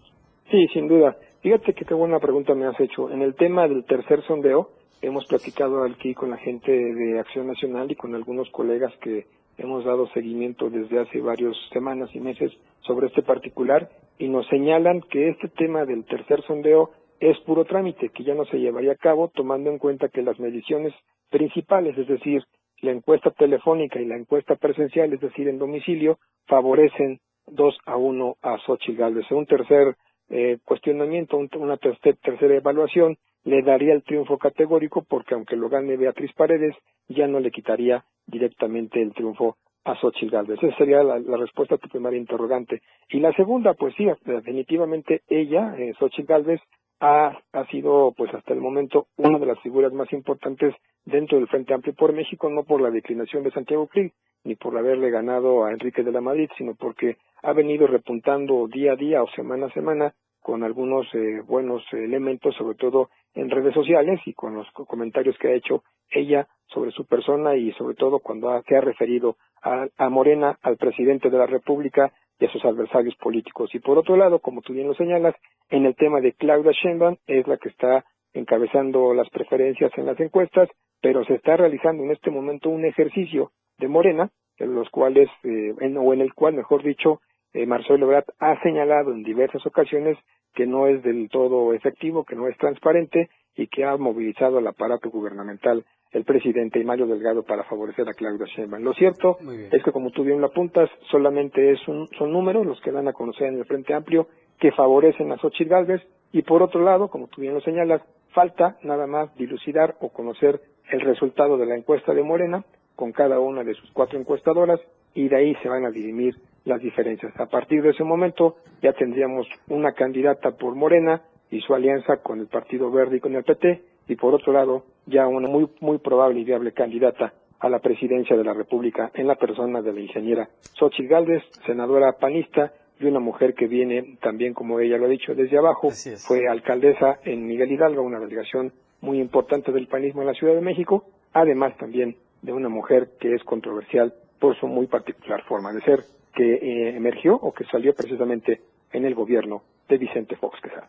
[0.51, 1.17] Sí, sin duda.
[1.43, 3.11] Fíjate que qué buena pregunta me has hecho.
[3.11, 4.71] En el tema del tercer sondeo,
[5.01, 9.27] Hemos platicado aquí con la gente de Acción Nacional y con algunos colegas que
[9.57, 15.01] hemos dado seguimiento desde hace varias semanas y meses sobre este particular y nos señalan
[15.03, 16.91] que este tema del tercer sondeo
[17.21, 20.41] es puro trámite, que ya no se llevaría a cabo tomando en cuenta que las
[20.41, 20.93] mediciones
[21.31, 22.43] principales, es decir,
[22.81, 28.37] la encuesta telefónica y la encuesta presencial, es decir, en domicilio, favorecen dos a uno
[28.43, 29.31] a Xochitl Gálvez.
[29.31, 29.97] Un tercer
[30.29, 36.33] eh, cuestionamiento, una tercera evaluación le daría el triunfo categórico porque aunque lo gane Beatriz
[36.35, 36.75] Paredes,
[37.09, 40.63] ya no le quitaría directamente el triunfo a Xochitl Galvez.
[40.63, 42.83] Esa sería la, respuesta a tu primera interrogante.
[43.09, 46.61] Y la segunda, pues sí, definitivamente ella, eh, Xochitl Galvez,
[47.01, 50.75] ha, ha sido, pues hasta el momento, una de las figuras más importantes
[51.05, 54.13] dentro del Frente Amplio por México, no por la declinación de Santiago Krill,
[54.45, 58.93] ni por haberle ganado a Enrique de la Madrid, sino porque ha venido repuntando día
[58.93, 63.75] a día o semana a semana con algunos eh, buenos elementos, sobre todo en redes
[63.75, 68.21] sociales y con los comentarios que ha hecho ella sobre su persona y sobre todo
[68.21, 72.65] cuando ha, se ha referido a, Morena, al presidente de la República y a sus
[72.65, 73.75] adversarios políticos.
[73.75, 75.35] Y por otro lado, como tú bien lo señalas,
[75.71, 80.19] en el tema de Claudia Sheinbaum es la que está encabezando las preferencias en las
[80.21, 80.69] encuestas,
[81.01, 85.75] pero se está realizando en este momento un ejercicio de Morena, en los cuales, eh,
[85.99, 87.21] o en el cual, mejor dicho,
[87.53, 90.19] eh, Marcelo Ebrard ha señalado en diversas ocasiones
[90.55, 94.67] que no es del todo efectivo, que no es transparente y que ha movilizado al
[94.67, 98.83] aparato gubernamental el presidente y Mario Delgado para favorecer a Claudia Sheinbaum.
[98.83, 99.39] Lo cierto
[99.71, 103.09] es que, como tú bien lo apuntas, solamente es un, son números los que dan
[103.09, 104.27] a conocer en el Frente Amplio
[104.59, 108.79] que favorecen a Xochitl Gálvez y, por otro lado, como tú bien lo señalas, falta
[108.83, 112.65] nada más dilucidar o conocer el resultado de la encuesta de Morena
[112.97, 114.81] con cada una de sus cuatro encuestadoras
[115.15, 116.37] y de ahí se van a dirimir
[116.69, 117.33] las diferencias.
[117.41, 122.41] A partir de ese momento ya tendríamos una candidata por Morena y su alianza con
[122.41, 125.99] el Partido Verde y con el PT y por otro lado ya una muy muy
[125.99, 130.01] probable y viable candidata a la presidencia de la República en la persona de la
[130.01, 135.09] ingeniera Xochitl Gálvez, senadora panista y una mujer que viene también, como ella lo ha
[135.09, 135.91] dicho, desde abajo.
[136.27, 140.61] Fue alcaldesa en Miguel Hidalgo, una delegación muy importante del panismo en la Ciudad de
[140.61, 145.81] México, además también de una mujer que es controversial por su muy particular forma de
[145.83, 146.01] ser,
[146.39, 148.63] que eh, emergió o que salió precisamente
[148.93, 150.87] en el gobierno de Vicente Fox Quesada.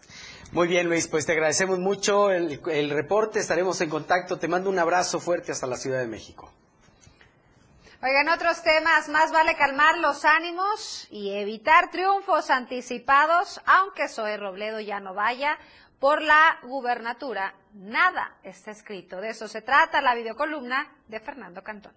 [0.52, 4.70] Muy bien, Luis, pues te agradecemos mucho el, el reporte, estaremos en contacto, te mando
[4.70, 6.52] un abrazo fuerte hasta la Ciudad de México.
[8.04, 14.80] Oigan, otros temas, más vale calmar los ánimos y evitar triunfos anticipados, aunque Zoe Robledo
[14.80, 15.58] ya no vaya
[16.00, 17.56] por la gubernatura.
[17.74, 19.20] Nada está escrito.
[19.20, 21.94] De eso se trata la videocolumna de Fernando Cantón.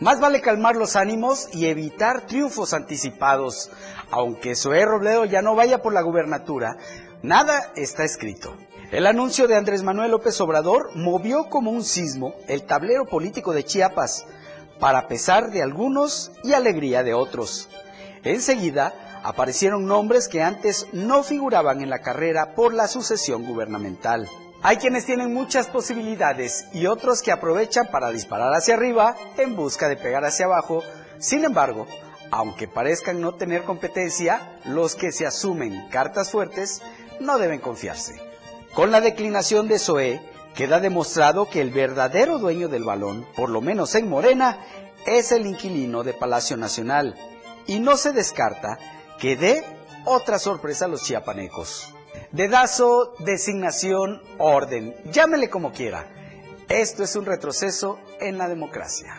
[0.00, 3.70] Más vale calmar los ánimos y evitar triunfos anticipados.
[4.10, 6.78] Aunque Zoé Robledo ya no vaya por la gubernatura,
[7.22, 8.56] nada está escrito.
[8.92, 13.62] El anuncio de Andrés Manuel López Obrador movió como un sismo el tablero político de
[13.62, 14.24] Chiapas,
[14.80, 17.68] para pesar de algunos y alegría de otros.
[18.24, 24.26] Enseguida aparecieron nombres que antes no figuraban en la carrera por la sucesión gubernamental.
[24.62, 29.88] Hay quienes tienen muchas posibilidades y otros que aprovechan para disparar hacia arriba en busca
[29.88, 30.82] de pegar hacia abajo.
[31.18, 31.86] Sin embargo,
[32.30, 36.82] aunque parezcan no tener competencia, los que se asumen cartas fuertes
[37.20, 38.20] no deben confiarse.
[38.74, 40.20] Con la declinación de Zoé,
[40.54, 44.58] queda demostrado que el verdadero dueño del balón, por lo menos en Morena,
[45.06, 47.16] es el inquilino de Palacio Nacional.
[47.66, 48.78] Y no se descarta
[49.18, 49.64] que dé
[50.04, 51.94] otra sorpresa a los chiapanecos.
[52.32, 56.06] Dedazo, designación, orden, llámele como quiera.
[56.68, 59.16] Esto es un retroceso en la democracia.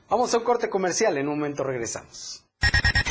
[0.09, 2.43] Vamos a un corte comercial, en un momento regresamos.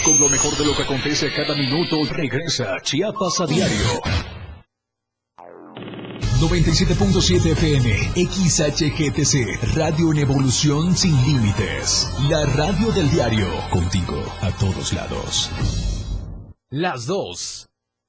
[0.04, 4.02] Con lo mejor de lo que acontece cada minuto, regresa Chiapas a diario.
[6.40, 12.10] 97.7 FM, XHGTC, Radio en Evolución Sin Límites.
[12.30, 15.50] La radio del diario, contigo a todos lados.
[16.70, 17.68] Las 2,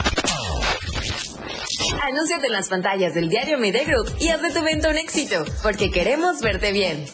[2.04, 5.46] Anúnciate en las pantallas del diario Media Group y haz de tu evento un éxito,
[5.64, 7.06] porque queremos verte bien.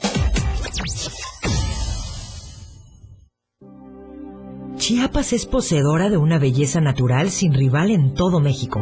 [4.77, 8.81] Chiapas es poseedora de una belleza natural sin rival en todo México.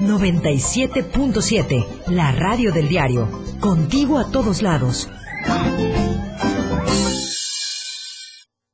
[0.00, 3.28] 97.7, la radio del diario.
[3.60, 5.08] Contigo a todos lados.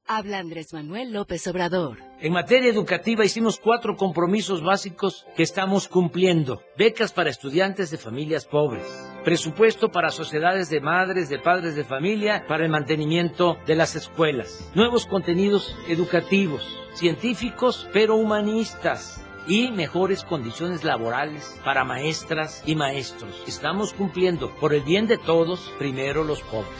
[0.05, 1.99] Habla Andrés Manuel López Obrador.
[2.21, 6.61] En materia educativa hicimos cuatro compromisos básicos que estamos cumpliendo.
[6.77, 8.85] Becas para estudiantes de familias pobres.
[9.25, 14.71] Presupuesto para sociedades de madres, de padres de familia, para el mantenimiento de las escuelas.
[14.75, 23.35] Nuevos contenidos educativos, científicos pero humanistas y mejores condiciones laborales para maestras y maestros.
[23.47, 26.73] Estamos cumpliendo por el bien de todos, primero los pobres.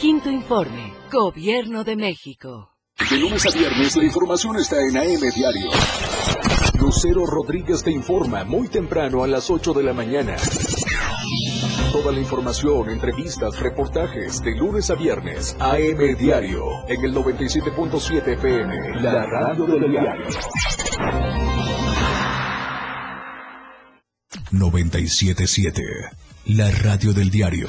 [0.00, 2.70] Quinto informe, Gobierno de México.
[3.10, 5.70] De lunes a viernes la información está en AM Diario.
[6.80, 10.36] Lucero Rodríguez te informa muy temprano a las 8 de la mañana.
[11.92, 15.56] Toda la información, entrevistas, reportajes de lunes a viernes.
[15.58, 19.00] AM Diario en el 97.7 PM.
[19.00, 20.26] La radio del diario.
[24.58, 25.82] 97.7.
[26.46, 27.68] La radio del diario.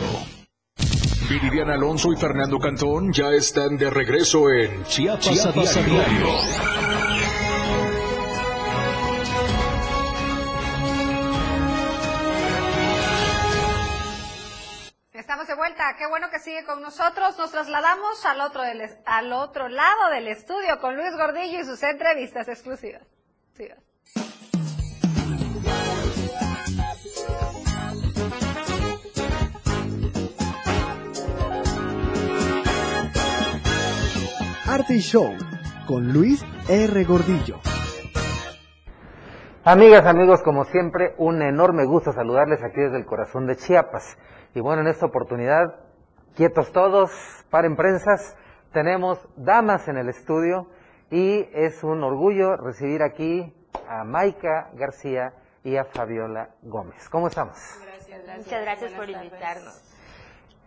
[1.30, 6.28] Viridiana Alonso y Fernando Cantón ya están de regreso en Chiapas, a, diario.
[15.14, 17.36] Estamos de vuelta, qué bueno que sigue con nosotros.
[17.40, 18.62] Nos trasladamos al otro,
[19.06, 23.02] al otro lado del estudio con Luis Gordillo y sus entrevistas exclusivas.
[34.76, 35.38] Arte y Show
[35.88, 37.06] con Luis R.
[37.06, 37.62] Gordillo.
[39.64, 44.18] Amigas, amigos, como siempre, un enorme gusto saludarles aquí desde el corazón de Chiapas.
[44.54, 45.80] Y bueno, en esta oportunidad,
[46.36, 47.10] quietos todos,
[47.50, 48.36] paren prensas,
[48.74, 50.68] tenemos damas en el estudio
[51.10, 53.56] y es un orgullo recibir aquí
[53.88, 55.32] a Maika García
[55.64, 57.08] y a Fabiola Gómez.
[57.08, 57.56] ¿Cómo estamos?
[57.82, 59.95] Gracias, Muchas gracias por invitarnos.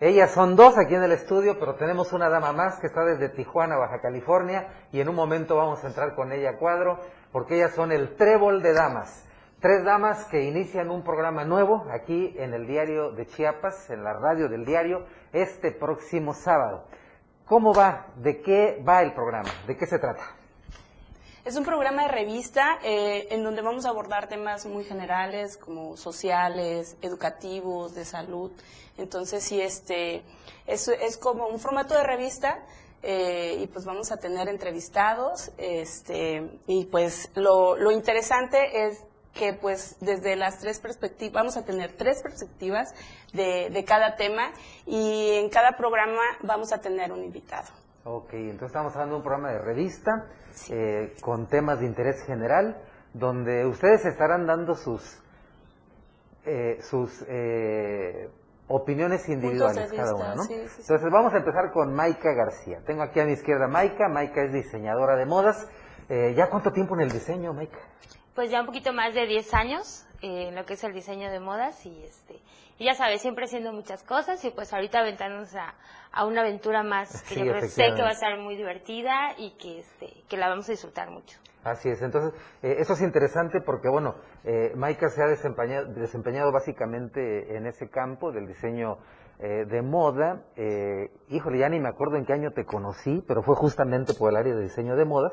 [0.01, 3.31] Ellas son dos aquí en el estudio, pero tenemos una dama más que está desde
[3.31, 7.01] Tijuana, Baja California, y en un momento vamos a entrar con ella a cuadro,
[7.33, 9.25] porque ellas son el trébol de damas.
[9.59, 14.13] Tres damas que inician un programa nuevo aquí en el diario de Chiapas, en la
[14.13, 16.85] radio del diario, este próximo sábado.
[17.45, 18.07] ¿Cómo va?
[18.15, 19.51] ¿De qué va el programa?
[19.67, 20.38] ¿De qué se trata?
[21.49, 25.97] Es un programa de revista eh, en donde vamos a abordar temas muy generales como
[25.97, 28.53] sociales, educativos, de salud.
[28.99, 30.25] Entonces, sí, este,
[30.67, 32.63] es, como un formato de revista
[33.03, 35.51] eh, y pues vamos a tener entrevistados.
[35.57, 38.99] Este, y pues lo, interesante es
[39.33, 42.93] que pues desde las tres perspectivas, vamos a tener tres perspectivas
[43.33, 44.53] de cada tema
[44.85, 47.88] y en cada programa vamos a tener un invitado.
[48.05, 50.27] Ok, entonces estamos hablando de un programa de revista
[50.71, 52.81] eh, con temas de interés general,
[53.13, 55.21] donde ustedes estarán dando sus,
[56.45, 58.31] eh, sus eh,
[58.69, 60.43] opiniones individuales cada una, ¿no?
[60.49, 62.81] Entonces vamos a empezar con Maika García.
[62.87, 64.09] Tengo aquí a mi izquierda Maika.
[64.09, 65.69] Maika es diseñadora de modas.
[66.09, 67.79] Eh, ¿Ya cuánto tiempo en el diseño, Maika?
[68.35, 71.41] Pues ya un poquito más de 10 años en lo que es el diseño de
[71.41, 72.41] modas y este
[72.79, 75.75] y ya sabes, siempre haciendo muchas cosas y pues ahorita aventándonos a,
[76.13, 79.81] a una aventura más que yo sé que va a estar muy divertida y que,
[79.81, 81.39] este, que la vamos a disfrutar mucho.
[81.65, 84.15] Así es, entonces eh, eso es interesante porque, bueno,
[84.45, 88.99] eh, Maika se ha desempeñado, desempeñado básicamente en ese campo del diseño
[89.41, 90.43] eh, de moda.
[90.57, 94.31] Eh, híjole, ya ni me acuerdo en qué año te conocí, pero fue justamente por
[94.31, 95.33] el área de diseño de modas.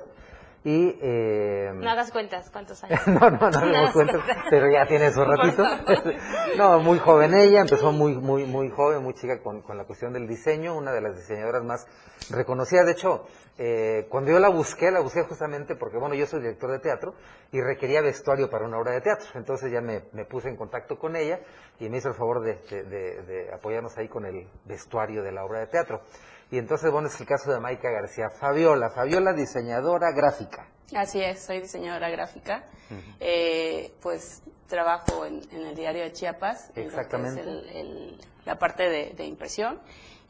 [0.65, 1.69] Y, eh...
[1.75, 2.99] No hagas cuentas, ¿cuántos años?
[3.07, 5.63] no, no, no hagas cuentas, pero ya tiene su ratito.
[6.57, 10.11] no, muy joven ella, empezó muy, muy, muy joven, muy chica con, con, la cuestión
[10.11, 11.85] del diseño, una de las diseñadoras más
[12.31, 12.87] reconocidas.
[12.87, 13.27] De hecho,
[13.59, 17.13] eh, cuando yo la busqué, la busqué justamente porque, bueno, yo soy director de teatro
[17.51, 19.27] y requería vestuario para una obra de teatro.
[19.35, 21.41] Entonces ya me, me puse en contacto con ella
[21.79, 25.31] y me hizo el favor de, de, de, de apoyarnos ahí con el vestuario de
[25.31, 26.01] la obra de teatro.
[26.51, 28.29] Y entonces, bueno, es el caso de Maika García.
[28.29, 30.67] Fabiola, Fabiola, diseñadora gráfica.
[30.95, 32.63] Así es, soy diseñadora gráfica.
[33.19, 37.41] Eh, pues trabajo en, el diario de Chiapas, Exactamente.
[37.79, 39.79] En la parte de, impresión.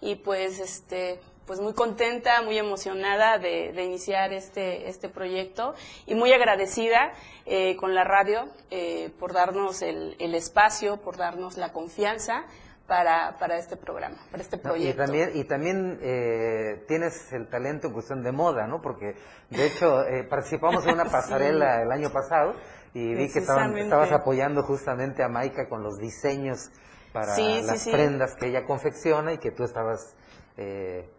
[0.01, 5.73] Y pues, este, pues muy contenta, muy emocionada de, iniciar este, este proyecto
[6.05, 7.13] y muy agradecida
[7.45, 12.45] eh, con la radio eh, por darnos el, el espacio, por darnos la confianza
[12.87, 15.03] para, para este programa, para este proyecto.
[15.03, 18.81] y también, y también eh, tienes el talento en cuestión de moda, ¿no?
[18.81, 19.15] Porque,
[19.49, 22.53] de hecho, eh, participamos en una pasarela el año pasado
[22.93, 26.71] y vi que estabas apoyando justamente a Maika con los diseños
[27.11, 30.15] para las prendas que ella confecciona y que tú estabas
[30.57, 31.09] eh,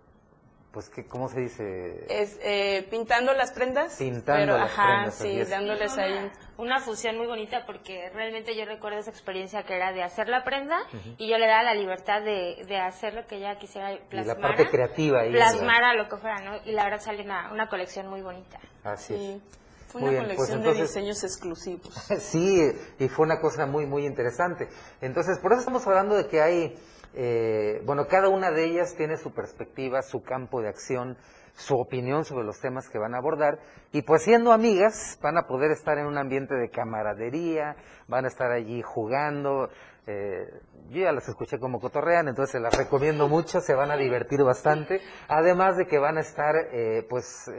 [0.76, 2.04] pues, que, ¿cómo se dice?
[2.10, 3.96] Es, eh, pintando las prendas.
[3.96, 5.14] Pintando las ajá, prendas.
[5.14, 6.30] Sí, dándoles ahí.
[6.58, 10.44] Una fusión muy bonita porque realmente yo recuerdo esa experiencia que era de hacer la
[10.44, 10.76] prenda
[11.16, 14.36] y yo le daba la libertad de, de hacer lo que ella quisiera plasmar.
[14.36, 15.20] Y la parte creativa.
[15.20, 16.60] Ahí, plasmar a lo que fuera, ¿no?
[16.66, 18.60] Y la verdad salió una, una colección muy bonita.
[18.84, 19.42] Así es.
[19.88, 21.94] Fue una pues colección de diseños exclusivos.
[22.18, 24.68] sí, y fue una cosa muy, muy interesante.
[25.00, 26.76] Entonces, por eso estamos hablando de que hay
[27.18, 31.16] eh, bueno, cada una de ellas tiene su perspectiva, su campo de acción,
[31.54, 33.58] su opinión sobre los temas que van a abordar
[33.90, 37.74] y pues siendo amigas van a poder estar en un ambiente de camaradería,
[38.06, 39.70] van a estar allí jugando.
[40.06, 40.46] Eh,
[40.90, 45.00] yo ya las escuché como cotorrean, entonces las recomiendo mucho, se van a divertir bastante,
[45.26, 47.50] además de que van a estar eh, pues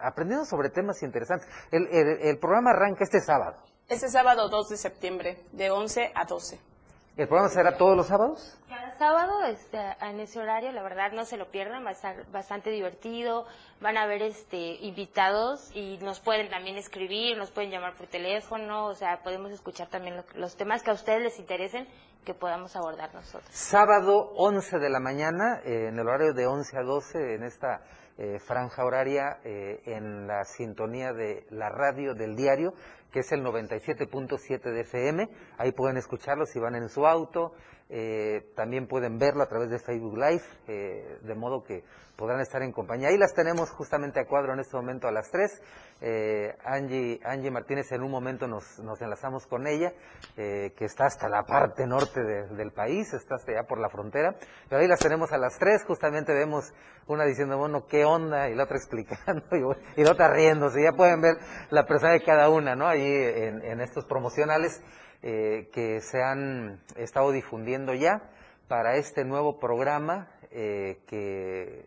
[0.00, 1.48] aprendiendo sobre temas interesantes.
[1.70, 3.56] El, el programa arranca este sábado.
[3.88, 6.71] Este sábado 2 de septiembre, de 11 a 12.
[7.14, 8.58] ¿El programa será todos los sábados?
[8.70, 12.24] Cada sábado este, en ese horario, la verdad no se lo pierdan, va a estar
[12.30, 13.44] bastante divertido,
[13.82, 18.86] van a haber este, invitados y nos pueden también escribir, nos pueden llamar por teléfono,
[18.86, 21.86] o sea, podemos escuchar también los temas que a ustedes les interesen
[22.24, 23.50] que podamos abordar nosotros.
[23.50, 27.82] Sábado 11 de la mañana, eh, en el horario de 11 a 12, en esta
[28.16, 32.72] eh, franja horaria, eh, en la sintonía de la radio del diario
[33.12, 35.28] que es el 97.7 de FM.
[35.58, 37.52] Ahí pueden escucharlo si van en su auto.
[37.94, 41.84] Eh, también pueden verlo a través de Facebook Live, eh, de modo que
[42.16, 43.08] podrán estar en compañía.
[43.08, 45.62] Ahí las tenemos justamente a cuadro en este momento a las 3.
[46.00, 49.92] Eh, Angie, Angie Martínez, en un momento nos, nos enlazamos con ella,
[50.34, 54.36] que está hasta la parte norte del país, está hasta allá por la frontera.
[54.70, 56.72] Pero ahí las tenemos a las 3, justamente vemos
[57.06, 58.48] una diciendo, bueno, ¿qué onda?
[58.48, 59.44] Y la otra explicando,
[59.96, 60.82] y, la otra riéndose.
[60.82, 61.36] Ya pueden ver
[61.70, 62.86] la persona de cada una, ¿no?
[63.02, 64.82] En, estos promocionales.
[65.24, 68.28] Eh, que se han estado difundiendo ya
[68.66, 71.86] para este nuevo programa eh, que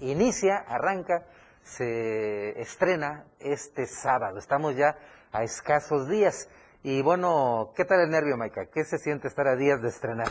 [0.00, 1.24] inicia, arranca,
[1.62, 4.38] se estrena este sábado.
[4.38, 4.96] Estamos ya
[5.32, 6.48] a escasos días.
[6.82, 8.66] Y bueno, ¿qué tal el nervio, Maika?
[8.66, 10.28] ¿Qué se siente estar a días de estrenar?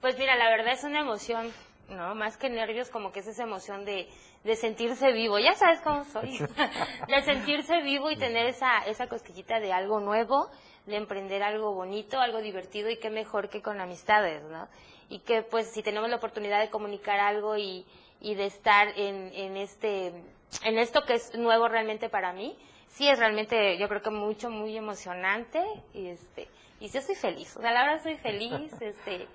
[0.00, 1.50] Pues mira, la verdad es una emoción,
[1.88, 2.14] ¿no?
[2.14, 4.08] Más que nervios, como que es esa emoción de,
[4.44, 5.38] de sentirse vivo.
[5.38, 6.38] Ya sabes cómo soy.
[7.08, 10.50] de sentirse vivo y tener esa, esa cosquillita de algo nuevo
[10.88, 14.68] de emprender algo bonito, algo divertido y qué mejor que con amistades, ¿no?
[15.10, 17.84] Y que pues si tenemos la oportunidad de comunicar algo y,
[18.20, 20.12] y de estar en, en este
[20.64, 22.56] en esto que es nuevo realmente para mí,
[22.88, 25.62] sí es realmente yo creo que mucho muy emocionante
[25.92, 26.48] y este
[26.80, 29.28] y yo soy feliz, o sea, la verdad soy feliz, este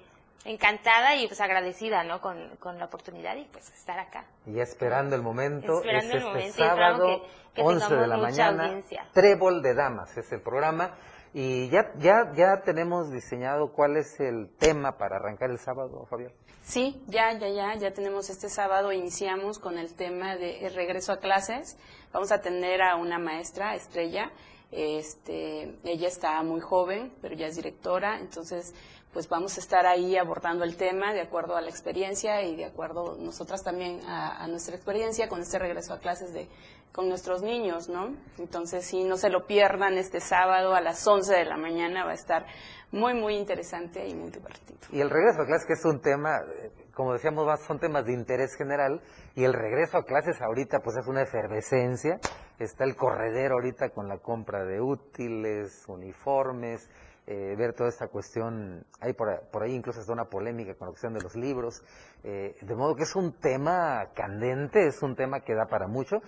[0.45, 2.21] encantada y pues agradecida, ¿no?
[2.21, 4.25] Con, con la oportunidad y pues estar acá.
[4.45, 7.21] Y esperando el momento, esperando es el este sábado,
[7.53, 8.81] que, 11 de la mañana,
[9.13, 10.95] Trébol de Damas es el programa
[11.33, 16.31] y ya, ya, ya tenemos diseñado cuál es el tema para arrancar el sábado, Fabián.
[16.63, 21.17] Sí, ya, ya, ya, ya tenemos este sábado, iniciamos con el tema de regreso a
[21.17, 21.77] clases.
[22.13, 24.31] Vamos a tener a una maestra, Estrella.
[24.71, 28.73] Este, ella está muy joven, pero ya es directora, entonces
[29.13, 32.65] pues vamos a estar ahí abordando el tema de acuerdo a la experiencia y de
[32.65, 36.49] acuerdo nosotras también a, nuestra experiencia con este regreso a clases de
[36.91, 38.15] con nuestros niños, ¿no?
[38.37, 42.11] Entonces, sí, no se lo pierdan este sábado a las 11 de la mañana, va
[42.11, 42.45] a estar
[42.91, 44.77] muy, muy interesante y muy divertido.
[44.91, 48.13] Y el regreso a clases, que es un tema, eh, como decíamos, son temas de
[48.13, 49.01] interés general,
[49.33, 52.19] y el regreso a clases ahorita, pues es una efervescencia,
[52.59, 56.87] está el corredero ahorita con la compra de útiles, uniformes,
[57.27, 59.29] eh, ver toda esta cuestión, hay por,
[59.61, 61.83] ahí incluso está una polémica con la cuestión de los libros,
[62.23, 66.21] eh, de modo que es un tema candente, es un tema que da para mucho,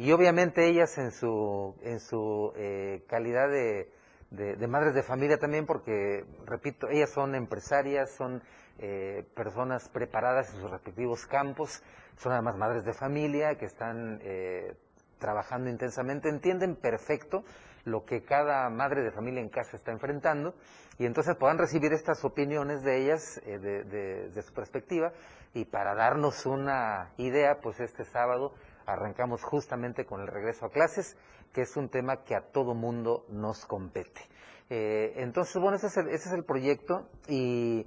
[0.00, 3.92] y obviamente ellas en su, en su eh, calidad de,
[4.30, 8.42] de, madres de familia también, porque, repito, ellas son empresarias, son
[8.78, 11.82] eh, personas preparadas en sus respectivos campos,
[12.16, 14.74] son además madres de familia que están eh,
[15.18, 17.44] trabajando intensamente, entienden perfecto
[17.84, 20.54] lo que cada madre de familia en casa está enfrentando
[20.98, 25.12] y entonces puedan recibir estas opiniones de ellas de, de, su perspectiva
[25.54, 28.52] y para darnos una idea, pues este sábado
[28.86, 31.16] arrancamos justamente con el regreso a clases,
[31.52, 34.20] que es un tema que a todo mundo nos compete.
[34.68, 37.84] Eh, entonces, bueno, ese es el, proyecto y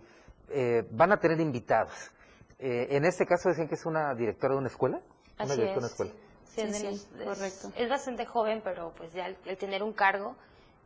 [0.50, 2.12] eh, van a tener invitados.
[2.60, 5.02] Eh, en este caso decían que es una directora de una escuela.
[5.38, 6.23] Así es.
[6.58, 7.72] Es, correcto.
[7.76, 10.36] Es bastante joven, pero pues ya el, tener un cargo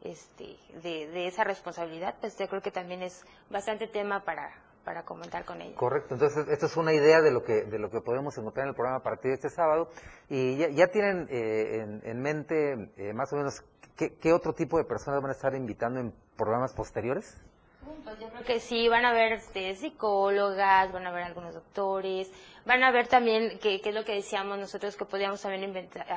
[0.04, 4.52] este, de, de, esa responsabilidad, pues yo creo que también es bastante tema para,
[4.88, 5.76] para comentar con ella.
[5.76, 8.70] Correcto, entonces esto es una idea de lo que de lo que podemos encontrar en
[8.70, 9.90] el programa a partir de este sábado
[10.30, 13.64] y ya, tienen eh, en, mente eh, más o menos
[13.98, 17.36] qué, otro tipo de personas van a estar invitando en programas posteriores.
[18.04, 22.32] Pues yo creo que sí, van a ver este, psicólogas, van a ver algunos doctores,
[22.66, 25.64] van a ver también, que, es lo que decíamos nosotros, que podíamos también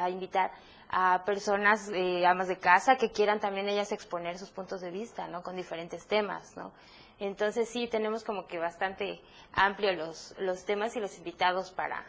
[0.09, 0.51] invitar
[0.89, 5.29] a personas, eh, amas de casa, que quieran también ellas exponer sus puntos de vista,
[5.29, 5.43] ¿no?
[5.43, 6.73] Con diferentes temas, ¿no?
[7.21, 9.21] Entonces sí, tenemos como que bastante
[9.53, 12.05] amplio los, los temas y los invitados para,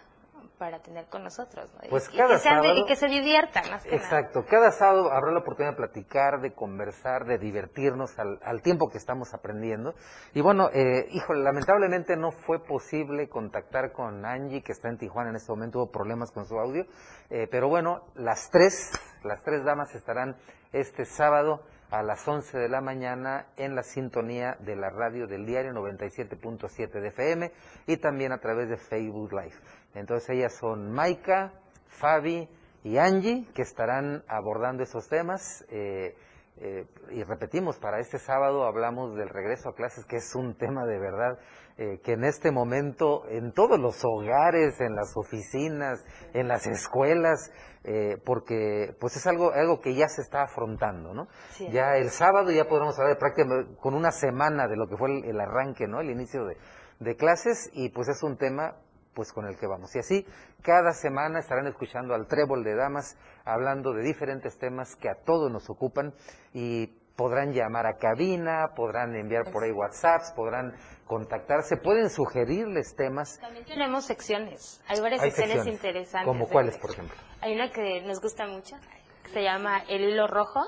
[0.62, 1.74] para tener con nosotros.
[1.90, 3.64] Pues y, cada que sábado, y que se diviertan.
[3.86, 8.88] exacto, cada sábado habrá la oportunidad de platicar, de conversar, de divertirnos al, al tiempo
[8.88, 9.96] que estamos aprendiendo.
[10.36, 15.32] Y bueno, eh, híjole, lamentablemente no fue posible contactar con Angie, que está en Tijuana
[15.32, 16.86] en este momento, hubo problemas con su audio.
[17.32, 18.92] Eh, pero bueno, las tres,
[19.24, 20.36] las tres damas estarán
[20.74, 25.46] este sábado a las 11 de la mañana en la sintonía de la radio del
[25.46, 27.52] diario 97.7 de FM
[27.86, 29.56] y también a través de Facebook Live.
[29.94, 31.52] Entonces ellas son Maika,
[31.90, 32.48] Fabi
[32.86, 35.66] y Angie que estarán abordando esos temas.
[35.70, 36.16] Eh,
[36.64, 40.86] eh, y repetimos, para este sábado hablamos del regreso a clases, que es un tema
[40.86, 41.40] de verdad
[41.78, 46.06] eh, que en este momento en todos los hogares, en las oficinas,
[46.36, 47.52] en las escuelas,
[47.84, 51.28] eh, porque pues es algo algo que ya se está afrontando, ¿no?
[51.72, 55.42] Ya el sábado ya podremos hablar prácticamente con una semana de lo que fue el,
[55.42, 56.00] arranque, ¿no?
[56.00, 56.58] El inicio de,
[57.00, 58.76] de clases y pues es un tema
[59.14, 59.96] pues con el que vamos.
[59.96, 60.26] Y así,
[60.62, 65.52] cada semana estarán escuchando al Trébol de Damas hablando de diferentes temas que a todos
[65.52, 66.14] nos ocupan
[66.54, 70.74] y podrán llamar a cabina, podrán enviar por ahí WhatsApps, podrán
[71.06, 73.38] contactarse, pueden sugerirles temas.
[73.40, 76.26] También tenemos secciones, hay varias secciones, interesantes.
[76.26, 77.16] ¿Como cuáles, por ejemplo?
[77.42, 78.76] Hay una que nos gusta mucho,
[79.24, 80.62] que se llama El Hilo Rojo,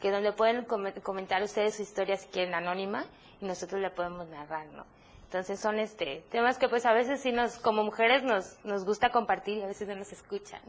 [0.00, 3.04] que donde pueden comentar ustedes su historia si quieren anónima
[3.40, 4.84] y nosotros la podemos narrar, ¿no?
[5.32, 9.08] Entonces son este temas que pues a veces sí nos como mujeres nos nos gusta
[9.08, 10.60] compartir y a veces no nos escuchan.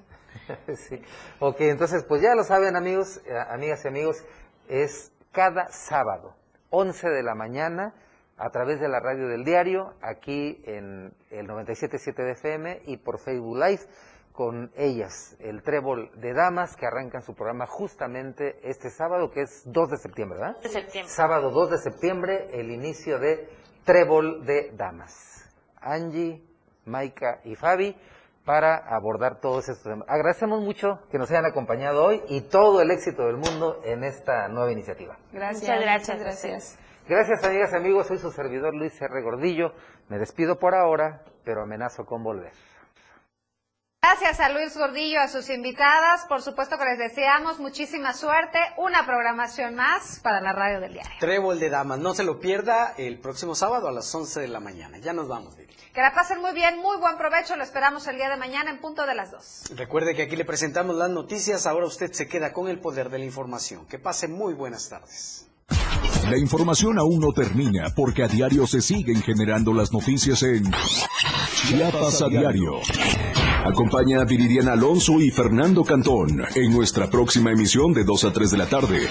[0.74, 1.01] sí.
[1.39, 4.24] Ok, entonces pues ya lo saben amigos, eh, amigas y amigos,
[4.70, 6.34] es cada sábado,
[6.70, 7.93] 11 de la mañana,
[8.38, 13.20] a través de la radio del diario, aquí en el 97.7 de FM y por
[13.20, 13.82] Facebook Live,
[14.32, 19.64] con ellas, el Trébol de Damas, que arrancan su programa justamente este sábado, que es
[19.66, 20.57] 2 de septiembre, ¿verdad?
[20.61, 21.14] De septiembre.
[21.14, 25.49] Sábado 2 de septiembre, el inicio de Trébol de Damas.
[25.81, 26.41] Angie,
[26.86, 27.95] Maika y Fabi
[28.45, 30.07] para abordar todos estos temas.
[30.09, 34.47] Agradecemos mucho que nos hayan acompañado hoy y todo el éxito del mundo en esta
[34.47, 35.17] nueva iniciativa.
[35.31, 36.79] Gracias, gracias, gracias.
[37.07, 38.07] Gracias, amigas y amigos.
[38.07, 39.21] Soy su servidor Luis R.
[39.21, 39.73] Gordillo.
[40.09, 42.51] Me despido por ahora, pero amenazo con volver.
[44.04, 46.26] Gracias a Luis Gordillo, a sus invitadas.
[46.28, 48.60] Por supuesto que les deseamos muchísima suerte.
[48.78, 51.10] Una programación más para la radio del diario.
[51.22, 51.99] Trébol de Damas.
[51.99, 54.97] No se lo pierda el próximo sábado a las 11 de la mañana.
[54.97, 55.74] Ya nos vamos, Vivi.
[55.93, 57.56] Que la pasen muy bien, muy buen provecho.
[57.56, 59.78] Lo esperamos el día de mañana en punto de las 2.
[59.78, 61.66] Recuerde que aquí le presentamos las noticias.
[61.66, 63.86] Ahora usted se queda con el poder de la información.
[63.86, 65.47] Que pase muy buenas tardes.
[66.30, 70.70] La información aún no termina porque a diario se siguen generando las noticias en
[71.70, 72.82] Chiapas a diario.
[73.66, 78.51] Acompaña a Viridiana Alonso y Fernando Cantón en nuestra próxima emisión de 2 a 3
[78.51, 79.07] de la tarde.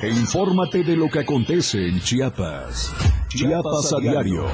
[0.00, 2.94] E infórmate de lo que acontece en Chiapas.
[3.28, 4.46] Chiapas a diario.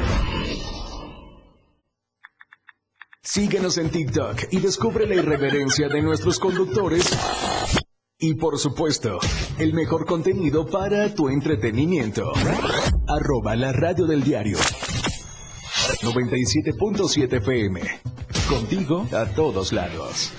[3.22, 7.14] Síguenos en TikTok y descubre la irreverencia de nuestros conductores.
[8.18, 9.18] Y por supuesto,
[9.58, 12.32] el mejor contenido para tu entretenimiento.
[13.06, 14.56] Arroba la radio del diario.
[16.02, 17.80] 97.7 FM.
[18.48, 20.32] Contigo a todos lados.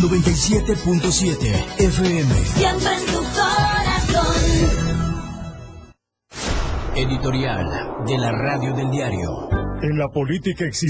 [0.00, 2.34] 97.7 FM.
[2.44, 4.36] Siempre en tu corazón.
[6.96, 9.48] Editorial de la radio del diario.
[9.82, 10.86] En la política existe